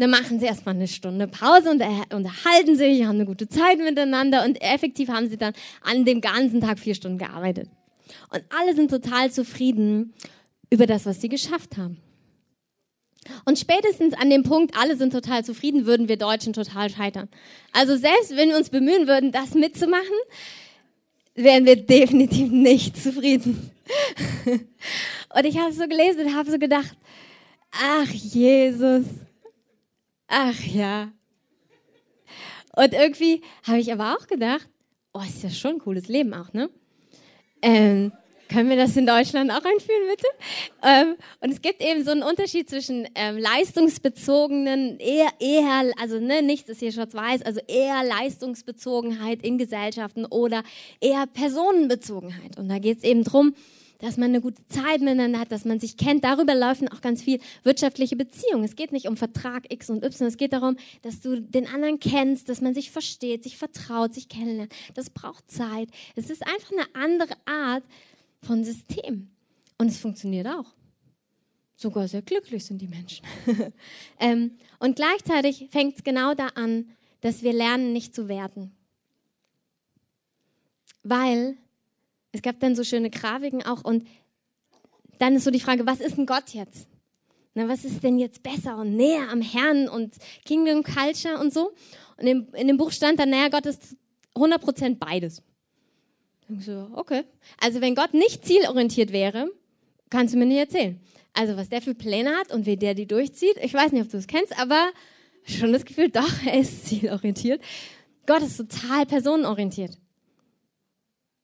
[0.00, 1.82] Dann machen sie erstmal eine Stunde Pause und
[2.12, 4.44] unterhalten sich, haben eine gute Zeit miteinander.
[4.44, 7.68] Und effektiv haben sie dann an dem ganzen Tag vier Stunden gearbeitet.
[8.30, 10.14] Und alle sind total zufrieden
[10.70, 11.98] über das, was sie geschafft haben.
[13.44, 17.28] Und spätestens an dem Punkt, alle sind total zufrieden, würden wir Deutschen total scheitern.
[17.72, 20.16] Also selbst wenn wir uns bemühen würden, das mitzumachen,
[21.34, 23.70] wären wir definitiv nicht zufrieden.
[25.34, 26.96] Und ich habe so gelesen und habe so gedacht,
[27.70, 29.04] ach Jesus,
[30.30, 31.12] ach ja.
[32.76, 34.68] Und irgendwie habe ich aber auch gedacht,
[35.12, 36.70] oh, ist ja schon ein cooles Leben auch, ne?
[37.62, 38.12] Ähm,
[38.48, 40.26] können wir das in Deutschland auch einführen, bitte?
[40.82, 46.42] Ähm, und es gibt eben so einen Unterschied zwischen ähm, leistungsbezogenen, eher, eher, also ne,
[46.42, 50.62] nichts ist hier schwarz-weiß, also eher Leistungsbezogenheit in Gesellschaften oder
[51.00, 52.56] eher Personenbezogenheit.
[52.58, 53.54] Und da geht es eben drum,
[54.00, 56.24] dass man eine gute Zeit miteinander hat, dass man sich kennt.
[56.24, 58.64] Darüber laufen auch ganz viel wirtschaftliche Beziehungen.
[58.64, 60.26] Es geht nicht um Vertrag X und Y.
[60.26, 64.28] Es geht darum, dass du den anderen kennst, dass man sich versteht, sich vertraut, sich
[64.28, 64.72] kennenlernt.
[64.94, 65.88] Das braucht Zeit.
[66.16, 67.84] Es ist einfach eine andere Art,
[68.42, 69.30] von System.
[69.78, 70.66] Und es funktioniert auch.
[71.76, 73.24] Sogar sehr glücklich sind die Menschen.
[74.20, 76.90] ähm, und gleichzeitig fängt es genau da an,
[77.22, 78.72] dass wir lernen, nicht zu werten.
[81.02, 81.56] Weil
[82.32, 84.06] es gab dann so schöne Grafiken auch und
[85.18, 86.88] dann ist so die Frage, was ist denn Gott jetzt?
[87.54, 90.14] Na, was ist denn jetzt besser und näher am Herrn und
[90.44, 91.72] Kingdom Culture und so?
[92.16, 93.96] Und in, in dem Buch stand dann, naja, Gott ist
[94.34, 95.42] 100% beides.
[96.48, 97.24] Ich so, okay.
[97.60, 99.50] Also wenn Gott nicht zielorientiert wäre,
[100.10, 101.00] kannst du mir nicht erzählen.
[101.32, 104.10] Also was der für Pläne hat und wie der die durchzieht, ich weiß nicht, ob
[104.10, 104.90] du es kennst, aber
[105.44, 107.60] schon das Gefühl, doch, er ist zielorientiert.
[108.26, 109.98] Gott ist total personenorientiert.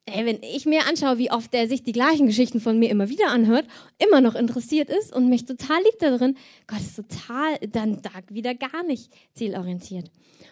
[0.08, 3.08] Ey, wenn ich mir anschaue, wie oft er sich die gleichen Geschichten von mir immer
[3.08, 3.66] wieder anhört,
[3.98, 6.36] immer noch interessiert ist und mich total liebt darin,
[6.68, 10.10] Gott ist total, dann da wieder gar nicht zielorientiert.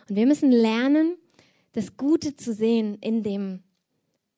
[0.08, 1.14] Und wir müssen lernen,
[1.72, 3.62] das Gute zu sehen in dem,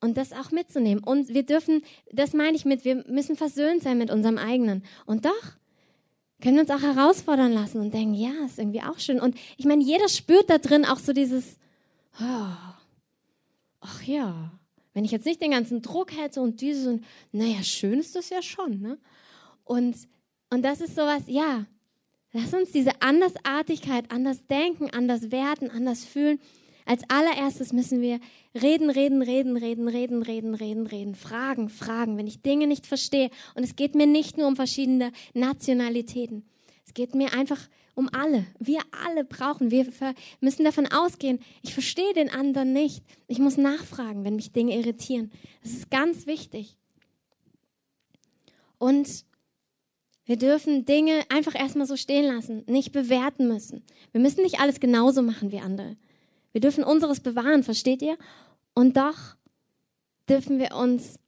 [0.01, 1.03] und das auch mitzunehmen.
[1.03, 4.85] Und wir dürfen, das meine ich mit, wir müssen versöhnt sein mit unserem eigenen.
[5.07, 5.33] Und doch
[6.43, 9.21] können wir uns auch herausfordern lassen und denken, ja, ist irgendwie auch schön.
[9.21, 11.57] Und ich meine, jeder spürt da drin auch so dieses,
[12.21, 12.53] oh,
[13.81, 14.53] ach ja,
[14.97, 18.31] wenn ich jetzt nicht den ganzen Druck hätte und dieses und, naja, schön ist das
[18.31, 18.97] ja schon, ne?
[19.63, 19.95] Und,
[20.49, 21.67] und das ist sowas, ja,
[22.33, 26.41] lass uns diese Andersartigkeit, anders denken, anders werten, anders fühlen,
[26.87, 28.21] als allererstes müssen wir
[28.55, 33.29] reden, reden, reden, reden, reden, reden, reden, reden, fragen, fragen, wenn ich Dinge nicht verstehe.
[33.55, 36.49] Und es geht mir nicht nur um verschiedene Nationalitäten.
[36.87, 37.61] Es geht mir einfach
[37.95, 38.47] um alle.
[38.59, 39.87] Wir alle brauchen, wir
[40.41, 43.03] müssen davon ausgehen, ich verstehe den anderen nicht.
[43.27, 45.33] Ich muss nachfragen, wenn mich Dinge irritieren.
[45.63, 46.77] Das ist ganz wichtig.
[48.79, 49.25] Und
[50.27, 53.83] wir dürfen Dinge einfach erstmal so stehen lassen, nicht bewerten müssen.
[54.13, 55.97] Wir müssen nicht alles genauso machen wie andere.
[56.53, 58.19] Wir dürfen unseres bewahren, versteht ihr?
[58.75, 59.37] Und doch
[60.29, 61.19] dürfen wir uns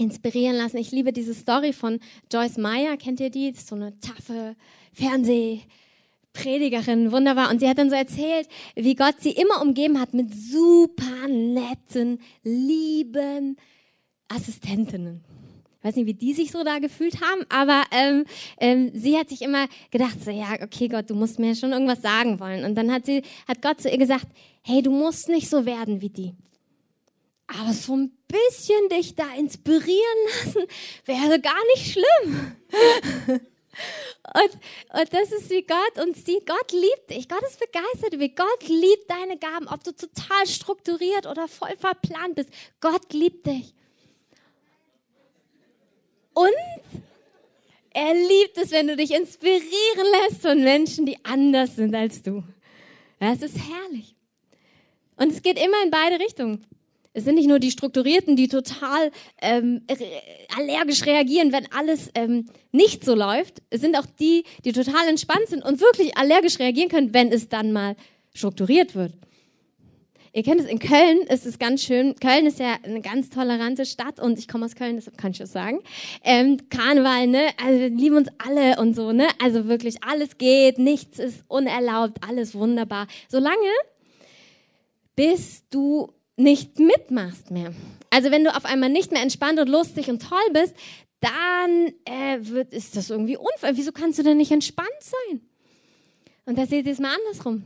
[0.00, 0.78] inspirieren lassen.
[0.78, 2.00] Ich liebe diese Story von
[2.32, 2.96] Joyce Meyer.
[2.96, 3.50] Kennt ihr die?
[3.50, 4.56] Das ist so eine taffe
[4.94, 7.50] Fernsehpredigerin, wunderbar.
[7.50, 12.18] Und sie hat dann so erzählt, wie Gott sie immer umgeben hat mit super netten,
[12.42, 13.58] lieben
[14.28, 15.20] Assistentinnen.
[15.78, 18.24] Ich weiß nicht, wie die sich so da gefühlt haben, aber ähm,
[18.58, 22.02] ähm, sie hat sich immer gedacht, so, ja, okay, Gott, du musst mir schon irgendwas
[22.02, 22.64] sagen wollen.
[22.64, 24.26] Und dann hat sie, hat Gott zu ihr gesagt,
[24.62, 26.34] hey, du musst nicht so werden wie die.
[27.58, 30.62] Aber so ein bisschen dich da inspirieren lassen,
[31.04, 32.56] wäre gar nicht schlimm.
[34.34, 36.46] Und, und das ist wie Gott uns sieht.
[36.46, 37.28] Gott liebt dich.
[37.28, 42.34] Gott ist begeistert wie Gott liebt deine Gaben, ob du total strukturiert oder voll verplant
[42.34, 42.50] bist.
[42.80, 43.72] Gott liebt dich.
[46.34, 46.52] Und
[47.92, 52.44] er liebt es, wenn du dich inspirieren lässt von Menschen, die anders sind als du.
[53.18, 54.14] Das ist herrlich.
[55.16, 56.66] Und es geht immer in beide Richtungen.
[57.12, 59.10] Es sind nicht nur die Strukturierten, die total
[59.42, 59.82] ähm,
[60.56, 63.62] allergisch reagieren, wenn alles ähm, nicht so läuft.
[63.70, 67.48] Es sind auch die, die total entspannt sind und wirklich allergisch reagieren können, wenn es
[67.48, 67.96] dann mal
[68.32, 69.12] strukturiert wird.
[70.32, 72.14] Ihr kennt es in Köln, ist es ganz schön.
[72.14, 75.38] Köln ist ja eine ganz tolerante Stadt und ich komme aus Köln, deshalb kann ich
[75.38, 75.80] das sagen.
[76.22, 77.48] Ähm, Karneval, ne?
[77.60, 79.26] Also wir lieben uns alle und so, ne?
[79.42, 83.08] Also wirklich alles geht, nichts ist unerlaubt, alles wunderbar.
[83.28, 83.56] Solange
[85.16, 87.72] bis du nicht mitmachst mehr.
[88.10, 90.74] Also wenn du auf einmal nicht mehr entspannt und lustig und toll bist,
[91.20, 93.76] dann äh, wird, ist das irgendwie unfair.
[93.76, 95.40] Wieso kannst du denn nicht entspannt sein?
[96.46, 97.64] Und da seht ihr es mal andersrum.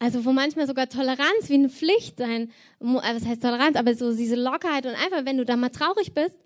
[0.00, 4.14] Also wo manchmal sogar Toleranz wie eine Pflicht sein, äh, was heißt Toleranz, aber so
[4.14, 6.36] diese Lockerheit und einfach, wenn du da mal traurig bist,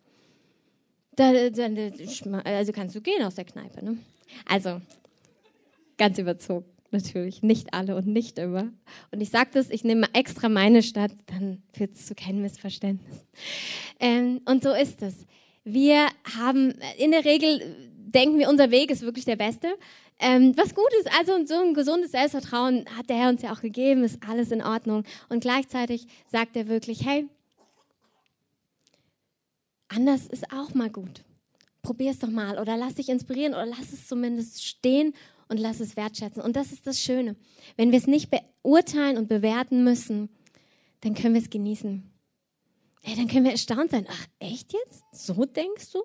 [1.15, 3.85] dann, dann also kannst du gehen aus der Kneipe.
[3.85, 3.99] Ne?
[4.47, 4.81] Also
[5.99, 8.73] ganz überzogen natürlich, nicht alle und nicht immer.
[9.11, 13.25] Und ich sage das, ich nehme extra meine Stadt, dann führt es zu keinem Missverständnis.
[14.01, 15.27] Ähm, und so ist es.
[15.65, 17.77] Wir haben, in der Regel
[18.15, 19.75] denken wir, unser Weg ist wirklich der beste.
[20.19, 23.61] Ähm, was gut ist, also so ein gesundes Selbstvertrauen hat der Herr uns ja auch
[23.61, 25.05] gegeben, ist alles in Ordnung.
[25.29, 27.27] Und gleichzeitig sagt er wirklich, hey,
[29.89, 31.23] anders ist auch mal gut.
[31.83, 35.15] Probier es doch mal oder lass dich inspirieren oder lass es zumindest stehen
[35.49, 36.43] und lass es wertschätzen.
[36.43, 37.37] Und das ist das Schöne.
[37.77, 40.29] Wenn wir es nicht beurteilen und bewerten müssen,
[41.01, 42.11] dann können wir es genießen.
[43.03, 44.07] Hey, dann können wir erstaunt sein.
[44.09, 45.03] Ach, echt jetzt?
[45.13, 46.05] So denkst du?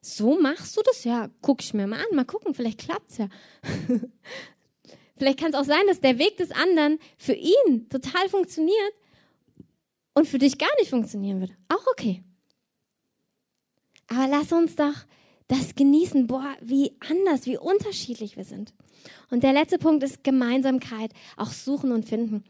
[0.00, 1.04] So machst du das?
[1.04, 2.16] Ja, guck ich mir mal an.
[2.16, 3.28] Mal gucken, vielleicht klappt es ja.
[5.16, 8.92] vielleicht kann es auch sein, dass der Weg des anderen für ihn total funktioniert
[10.14, 11.52] und für dich gar nicht funktionieren wird.
[11.68, 12.22] Auch okay.
[14.08, 14.94] Aber lass uns doch
[15.48, 18.72] das genießen, boah, wie anders, wie unterschiedlich wir sind.
[19.30, 22.44] Und der letzte Punkt ist Gemeinsamkeit, auch suchen und finden.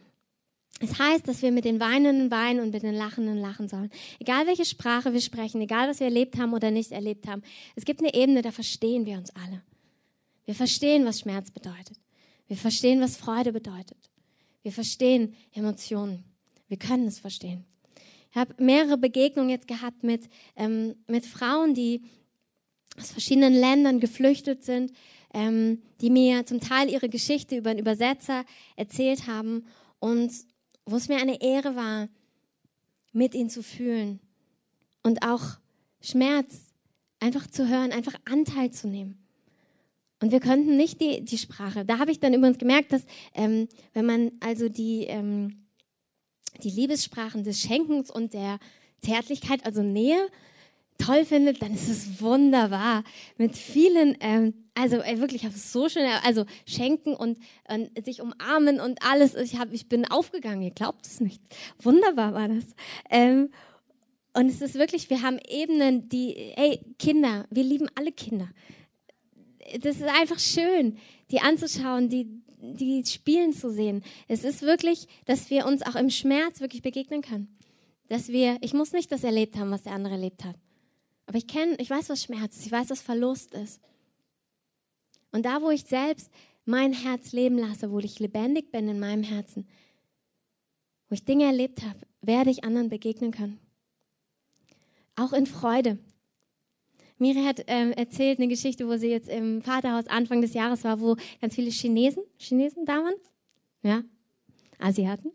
[0.81, 3.91] Es heißt, dass wir mit den Weinenden weinen und mit den Lachenden lachen sollen.
[4.21, 7.43] Egal welche Sprache wir sprechen, egal was wir erlebt haben oder nicht erlebt haben.
[7.75, 9.63] Es gibt eine Ebene, da verstehen wir uns alle.
[10.45, 11.99] Wir verstehen, was Schmerz bedeutet.
[12.47, 13.99] Wir verstehen, was Freude bedeutet.
[14.63, 16.25] Wir verstehen Emotionen.
[16.69, 17.65] Wir können es verstehen.
[18.31, 22.03] Ich habe mehrere Begegnungen jetzt gehabt mit, ähm, mit Frauen, die
[22.97, 24.93] aus verschiedenen Ländern geflüchtet sind,
[25.35, 28.45] ähm, die mir zum Teil ihre Geschichte über einen Übersetzer
[28.77, 29.67] erzählt haben
[29.99, 30.33] und
[30.87, 32.09] wo es mir eine Ehre war,
[33.13, 34.21] mit ihnen zu fühlen
[35.03, 35.59] und auch
[36.01, 36.73] Schmerz
[37.21, 39.19] einfach zu hören, einfach Anteil zu nehmen.
[40.21, 41.85] Und wir könnten nicht die, die Sprache.
[41.85, 43.03] Da habe ich dann übrigens gemerkt, dass
[43.35, 45.67] ähm, wenn man also die, ähm,
[46.63, 48.59] die Liebessprachen des Schenkens und der
[49.01, 50.29] Zärtlichkeit, also Nähe,
[50.99, 53.05] toll findet, dann ist es wunderbar.
[53.37, 58.21] Mit vielen, ähm, also ey, wirklich, ich habe so schön, also schenken und äh, sich
[58.21, 59.35] umarmen und alles.
[59.35, 61.41] Ich, hab, ich bin aufgegangen, ihr glaubt es nicht.
[61.81, 62.65] Wunderbar war das.
[63.11, 63.51] Ähm,
[64.35, 68.49] und es ist wirklich, wir haben Ebenen, die, ey, Kinder, wir lieben alle Kinder.
[69.81, 70.99] Das ist einfach schön,
[71.31, 74.03] die anzuschauen, die, die spielen zu sehen.
[74.29, 77.59] Es ist wirklich, dass wir uns auch im Schmerz wirklich begegnen können.
[78.09, 80.57] Dass wir, ich muss nicht das erlebt haben, was der andere erlebt hat.
[81.29, 83.83] Aber ich kenne, ich weiß, was Schmerz ist, ich weiß, was Verlust ist.
[85.31, 86.31] Und da, wo ich selbst
[86.65, 89.69] mein Herz leben lasse, wo ich lebendig bin in meinem Herzen,
[91.11, 93.61] wo ich Dinge erlebt habe, werde ich anderen begegnen können.
[95.17, 95.99] Auch in Freude.
[97.19, 100.99] Miri hat ähm, erzählt eine Geschichte, wo sie jetzt im Vaterhaus Anfang des Jahres war,
[100.99, 103.15] wo ganz viele Chinesen, Chinesen da waren,
[103.83, 104.03] ja,
[104.79, 105.31] Asiaten,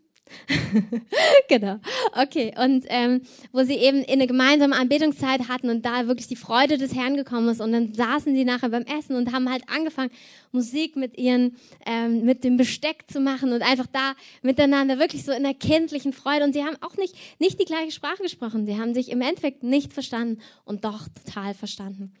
[1.48, 1.78] genau.
[2.12, 2.54] Okay.
[2.62, 3.22] Und ähm,
[3.52, 7.16] wo sie eben in eine gemeinsame Anbetungszeit hatten und da wirklich die Freude des Herrn
[7.16, 7.60] gekommen ist.
[7.60, 10.10] Und dann saßen sie nachher beim Essen und haben halt angefangen,
[10.52, 11.56] Musik mit ihren,
[11.86, 16.12] ähm, mit dem Besteck zu machen und einfach da miteinander wirklich so in der kindlichen
[16.12, 16.44] Freude.
[16.44, 18.66] Und sie haben auch nicht, nicht die gleiche Sprache gesprochen.
[18.66, 22.12] Sie haben sich im Endeffekt nicht verstanden und doch total verstanden.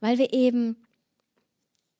[0.00, 0.76] Weil wir eben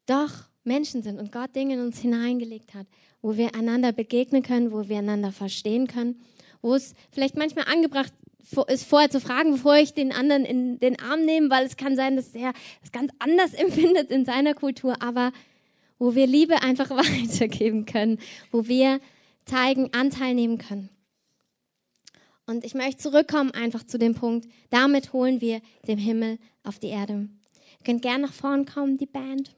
[0.06, 0.30] doch
[0.64, 2.86] Menschen sind und Gott Dinge in uns hineingelegt hat
[3.28, 6.18] wo wir einander begegnen können, wo wir einander verstehen können,
[6.62, 8.10] wo es vielleicht manchmal angebracht
[8.68, 11.94] ist, vorher zu fragen, bevor ich den anderen in den Arm nehme, weil es kann
[11.94, 15.32] sein, dass er das ganz anders empfindet in seiner Kultur, aber
[15.98, 18.18] wo wir Liebe einfach weitergeben können,
[18.50, 18.98] wo wir
[19.44, 20.88] zeigen, Anteil nehmen können.
[22.46, 26.88] Und ich möchte zurückkommen einfach zu dem Punkt, damit holen wir den Himmel auf die
[26.88, 27.28] Erde.
[27.76, 29.54] Wir könnt gerne nach vorn kommen, die Band.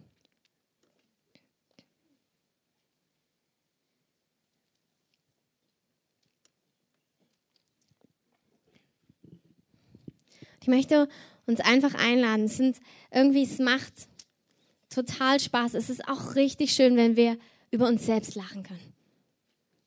[10.60, 11.08] Ich möchte
[11.46, 12.44] uns einfach einladen.
[12.44, 12.78] Es sind
[13.10, 13.92] irgendwie, es macht
[14.88, 15.74] total Spaß.
[15.74, 17.38] Es ist auch richtig schön, wenn wir
[17.70, 18.92] über uns selbst lachen können.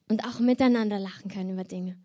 [0.10, 1.98] Und auch miteinander lachen können über Dinge.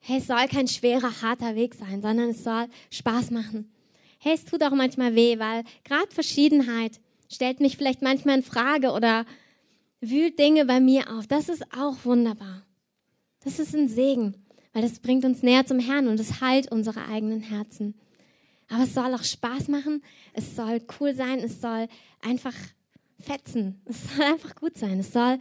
[0.00, 3.72] Hey, es soll kein schwerer, harter Weg sein, sondern es soll Spaß machen.
[4.18, 8.92] Hey, es tut auch manchmal weh, weil gerade Verschiedenheit stellt mich vielleicht manchmal in Frage
[8.92, 9.24] oder
[10.00, 11.26] wühlt Dinge bei mir auf.
[11.26, 12.66] Das ist auch wunderbar.
[13.44, 14.43] Das ist ein Segen,
[14.74, 17.94] weil das bringt uns näher zum Herrn und es heilt unsere eigenen Herzen.
[18.68, 20.02] Aber es soll auch Spaß machen,
[20.34, 21.88] es soll cool sein, es soll
[22.20, 22.54] einfach
[23.20, 25.38] fetzen, es soll einfach gut sein, es soll,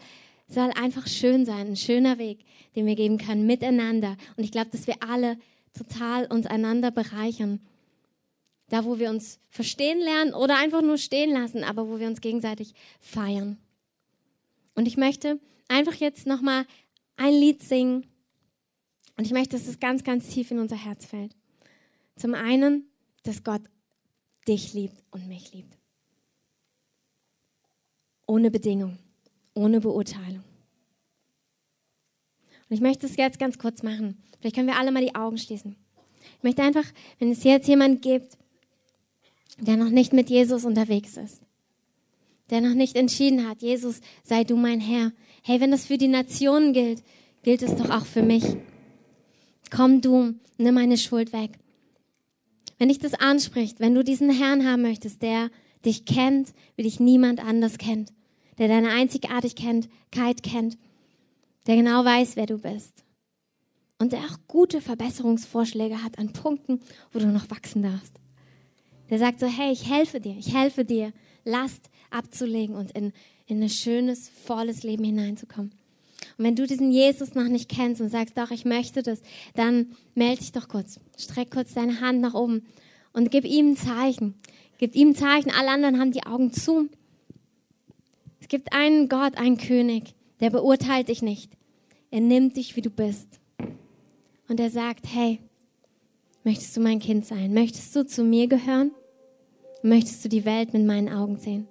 [0.47, 4.15] soll einfach schön sein, ein schöner Weg, den wir geben können miteinander.
[4.37, 5.37] Und ich glaube, dass wir alle
[5.73, 7.59] total uns einander bereichern.
[8.69, 12.21] Da, wo wir uns verstehen lernen oder einfach nur stehen lassen, aber wo wir uns
[12.21, 13.57] gegenseitig feiern.
[14.75, 16.65] Und ich möchte einfach jetzt nochmal
[17.17, 18.07] ein Lied singen.
[19.17, 21.35] Und ich möchte, dass es ganz, ganz tief in unser Herz fällt.
[22.15, 22.87] Zum einen
[23.23, 23.61] dass Gott
[24.47, 25.77] dich liebt und mich liebt.
[28.27, 28.99] Ohne Bedingung,
[29.53, 30.43] ohne Beurteilung.
[32.69, 34.21] Und ich möchte es jetzt ganz kurz machen.
[34.39, 35.75] Vielleicht können wir alle mal die Augen schließen.
[36.37, 36.85] Ich möchte einfach,
[37.19, 38.37] wenn es jetzt jemand gibt,
[39.59, 41.41] der noch nicht mit Jesus unterwegs ist,
[42.49, 45.11] der noch nicht entschieden hat, Jesus, sei du mein Herr.
[45.43, 47.03] Hey, wenn das für die Nationen gilt,
[47.43, 48.43] gilt es doch auch für mich.
[49.75, 51.57] Komm du, nimm meine Schuld weg.
[52.77, 55.49] Wenn dich das anspricht, wenn du diesen Herrn haben möchtest, der
[55.83, 58.13] dich kennt, wie dich niemand anders kennt,
[58.59, 60.77] der deine Einzigartigkeit kennt,
[61.65, 63.03] der genau weiß, wer du bist
[63.97, 66.79] und der auch gute Verbesserungsvorschläge hat an Punkten,
[67.11, 68.19] wo du noch wachsen darfst.
[69.09, 71.13] Der sagt so, hey, ich helfe dir, ich helfe dir,
[71.45, 73.11] Last abzulegen und in,
[73.47, 75.73] in ein schönes, volles Leben hineinzukommen.
[76.37, 79.21] Und wenn du diesen Jesus noch nicht kennst und sagst, doch, ich möchte das,
[79.55, 80.99] dann melde dich doch kurz.
[81.17, 82.65] Streck kurz deine Hand nach oben
[83.13, 84.35] und gib ihm ein Zeichen.
[84.77, 85.51] Gib ihm ein Zeichen.
[85.51, 86.89] Alle anderen haben die Augen zu.
[88.41, 91.51] Es gibt einen Gott, einen König, der beurteilt dich nicht.
[92.11, 93.39] Er nimmt dich, wie du bist.
[94.49, 95.39] Und er sagt, hey,
[96.43, 97.53] möchtest du mein Kind sein?
[97.53, 98.91] Möchtest du zu mir gehören?
[99.81, 101.67] Möchtest du die Welt mit meinen Augen sehen?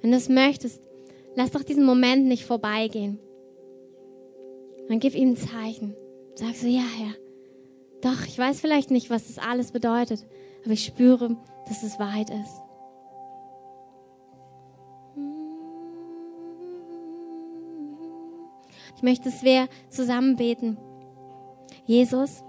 [0.00, 0.82] Wenn du es möchtest,
[1.36, 3.18] Lass doch diesen Moment nicht vorbeigehen.
[4.88, 5.94] Dann gib ihm ein Zeichen.
[6.34, 7.14] Sag so, ja, Herr.
[8.02, 10.26] Doch, ich weiß vielleicht nicht, was das alles bedeutet,
[10.64, 11.36] aber ich spüre,
[11.68, 12.60] dass es Wahrheit ist.
[18.96, 20.76] Ich möchte, dass wir zusammen beten.
[21.86, 22.42] Jesus,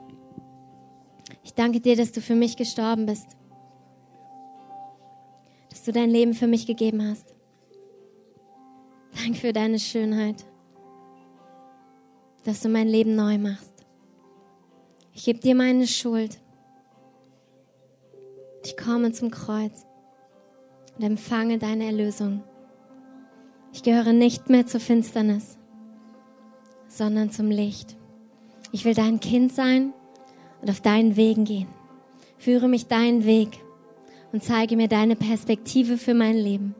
[1.43, 3.37] ich danke dir, dass du für mich gestorben bist.
[5.69, 7.30] Dass du dein Leben für mich gegeben hast.
[9.23, 10.45] Danke für deine Schönheit,
[12.43, 13.85] dass du mein Leben neu machst.
[15.13, 16.39] Ich gebe dir meine Schuld.
[18.63, 19.85] Ich komme zum Kreuz
[20.97, 22.43] und empfange deine Erlösung.
[23.73, 25.57] Ich gehöre nicht mehr zur Finsternis,
[26.87, 27.97] sondern zum Licht.
[28.71, 29.93] Ich will dein Kind sein
[30.61, 31.67] und auf deinen Wegen gehen.
[32.37, 33.49] Führe mich deinen Weg
[34.31, 36.75] und zeige mir deine Perspektive für mein Leben.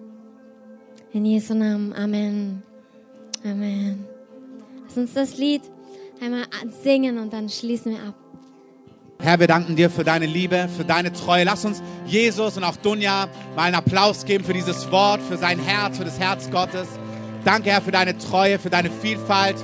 [1.14, 1.94] In Jesu Namen.
[1.94, 2.64] Amen.
[3.44, 4.06] Amen.
[4.86, 5.62] Lass uns das Lied
[6.22, 6.46] einmal
[6.84, 8.16] singen und dann schließen wir ab.
[9.20, 11.44] Herr, wir danken dir für deine Liebe, für deine Treue.
[11.44, 15.60] Lass uns Jesus und auch Dunja mal einen Applaus geben für dieses Wort, für sein
[15.60, 16.88] Herz, für das Herz Gottes.
[17.44, 19.58] Danke, Herr, für deine Treue, für deine Vielfalt.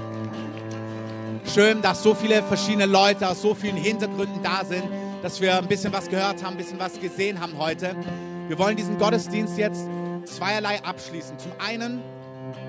[1.53, 4.83] Schön, dass so viele verschiedene Leute aus so vielen Hintergründen da sind,
[5.23, 7.95] dass wir ein bisschen was gehört haben, ein bisschen was gesehen haben heute.
[8.47, 9.87] Wir wollen diesen Gottesdienst jetzt
[10.27, 11.39] zweierlei abschließen.
[11.39, 12.01] Zum einen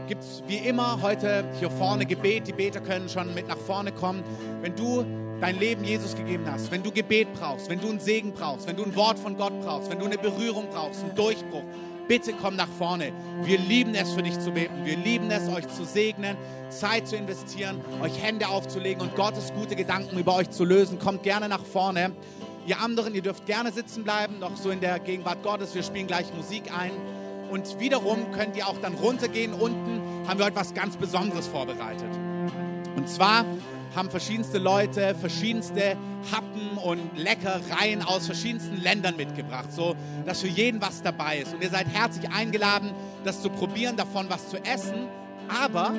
[0.07, 2.47] gibt es wie immer heute hier vorne Gebet.
[2.47, 4.23] Die Beter können schon mit nach vorne kommen.
[4.63, 5.05] Wenn du
[5.41, 8.77] dein Leben Jesus gegeben hast, wenn du Gebet brauchst, wenn du einen Segen brauchst, wenn
[8.77, 11.63] du ein Wort von Gott brauchst, wenn du eine Berührung brauchst, einen Durchbruch,
[12.09, 13.13] bitte komm nach vorne.
[13.43, 14.85] Wir lieben es für dich zu beten.
[14.85, 16.37] Wir lieben es, euch zu segnen,
[16.71, 20.99] Zeit zu investieren, euch Hände aufzulegen und Gottes gute Gedanken über euch zu lösen.
[20.99, 22.13] Kommt gerne nach vorne.
[22.67, 25.75] Ihr anderen, ihr dürft gerne sitzen bleiben, noch so in der Gegenwart Gottes.
[25.75, 26.91] Wir spielen gleich Musik ein.
[27.51, 29.53] Und wiederum könnt ihr auch dann runtergehen.
[29.53, 32.09] Unten haben wir heute was ganz Besonderes vorbereitet.
[32.97, 33.45] Und zwar
[33.95, 35.97] haben verschiedenste Leute verschiedenste
[36.31, 39.97] Happen und Leckereien aus verschiedensten Ländern mitgebracht, so
[40.27, 41.55] dass für jeden was dabei ist.
[41.55, 42.93] Und ihr seid herzlich eingeladen,
[43.25, 45.09] das zu probieren, davon was zu essen,
[45.49, 45.95] aber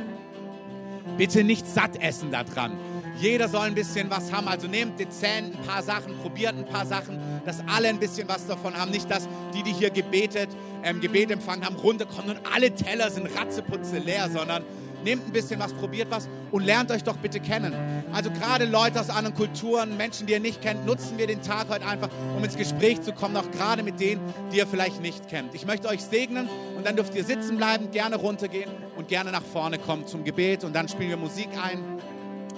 [1.17, 2.77] bitte nicht satt essen daran.
[3.19, 4.47] Jeder soll ein bisschen was haben.
[4.47, 8.45] Also nehmt dezent ein paar Sachen, probiert ein paar Sachen, dass alle ein bisschen was
[8.47, 8.91] davon haben.
[8.91, 10.49] Nicht, dass die, die hier gebetet,
[10.83, 14.63] ähm, Gebet empfangen haben, runterkommen und alle Teller sind ratzeputze leer, sondern
[15.03, 17.73] nehmt ein bisschen was, probiert was und lernt euch doch bitte kennen.
[18.11, 21.69] Also gerade Leute aus anderen Kulturen, Menschen, die ihr nicht kennt, nutzen wir den Tag
[21.69, 25.29] heute einfach, um ins Gespräch zu kommen, auch gerade mit denen, die ihr vielleicht nicht
[25.29, 25.53] kennt.
[25.55, 29.43] Ich möchte euch segnen und dann dürft ihr sitzen bleiben, gerne runtergehen und gerne nach
[29.43, 31.99] vorne kommen zum Gebet und dann spielen wir Musik ein.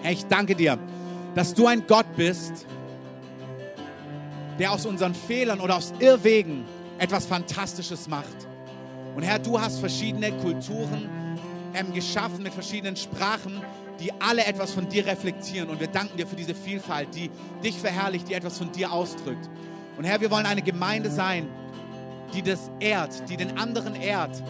[0.01, 0.77] Herr, ich danke dir,
[1.35, 2.65] dass du ein Gott bist,
[4.59, 6.65] der aus unseren Fehlern oder aus Irrwegen
[6.97, 8.47] etwas Fantastisches macht.
[9.15, 11.09] Und Herr, du hast verschiedene Kulturen
[11.73, 13.61] ähm, geschaffen mit verschiedenen Sprachen,
[13.99, 15.69] die alle etwas von dir reflektieren.
[15.69, 17.29] Und wir danken dir für diese Vielfalt, die
[17.63, 19.49] dich verherrlicht, die etwas von dir ausdrückt.
[19.97, 21.47] Und Herr, wir wollen eine Gemeinde sein,
[22.33, 24.41] die das ehrt, die den anderen ehrt.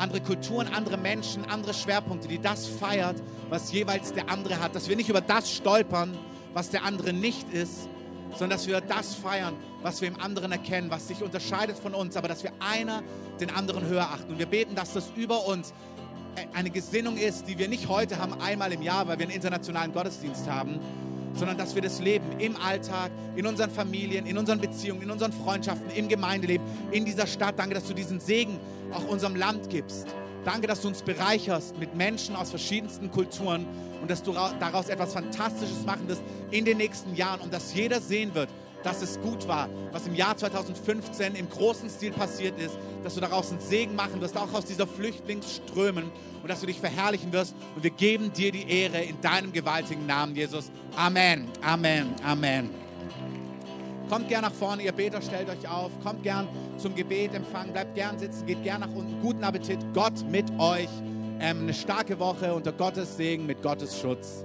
[0.00, 4.74] Andere Kulturen, andere Menschen, andere Schwerpunkte, die das feiert, was jeweils der andere hat.
[4.74, 6.16] Dass wir nicht über das stolpern,
[6.54, 7.86] was der andere nicht ist,
[8.30, 12.16] sondern dass wir das feiern, was wir im anderen erkennen, was sich unterscheidet von uns,
[12.16, 13.02] aber dass wir einer
[13.40, 14.32] den anderen höher achten.
[14.32, 15.74] Und wir beten, dass das über uns
[16.54, 19.92] eine Gesinnung ist, die wir nicht heute haben, einmal im Jahr, weil wir einen internationalen
[19.92, 20.80] Gottesdienst haben,
[21.34, 25.32] sondern dass wir das leben im Alltag, in unseren Familien, in unseren Beziehungen, in unseren
[25.32, 27.58] Freundschaften, im Gemeindeleben, in dieser Stadt.
[27.58, 28.58] Danke, dass du diesen Segen
[28.92, 30.06] auch unserem Land gibst.
[30.44, 33.66] Danke, dass du uns bereicherst mit Menschen aus verschiedensten Kulturen
[34.00, 38.00] und dass du daraus etwas Fantastisches machen wirst in den nächsten Jahren und dass jeder
[38.00, 38.48] sehen wird,
[38.82, 43.20] dass es gut war, was im Jahr 2015 im großen Stil passiert ist, dass du
[43.20, 46.10] daraus einen Segen machen wirst, auch aus dieser Flüchtlingsströmen
[46.42, 47.54] und dass du dich verherrlichen wirst.
[47.74, 50.70] Und wir geben dir die Ehre in deinem gewaltigen Namen, Jesus.
[50.96, 52.70] Amen, Amen, Amen.
[54.08, 55.92] Kommt gern nach vorne, ihr Beter, stellt euch auf.
[56.02, 57.72] Kommt gern zum Gebet empfangen.
[57.72, 59.20] Bleibt gern sitzen, geht gern nach unten.
[59.22, 59.78] Guten Appetit.
[59.94, 60.88] Gott mit euch.
[61.38, 64.44] Ähm, eine starke Woche unter Gottes Segen, mit Gottes Schutz.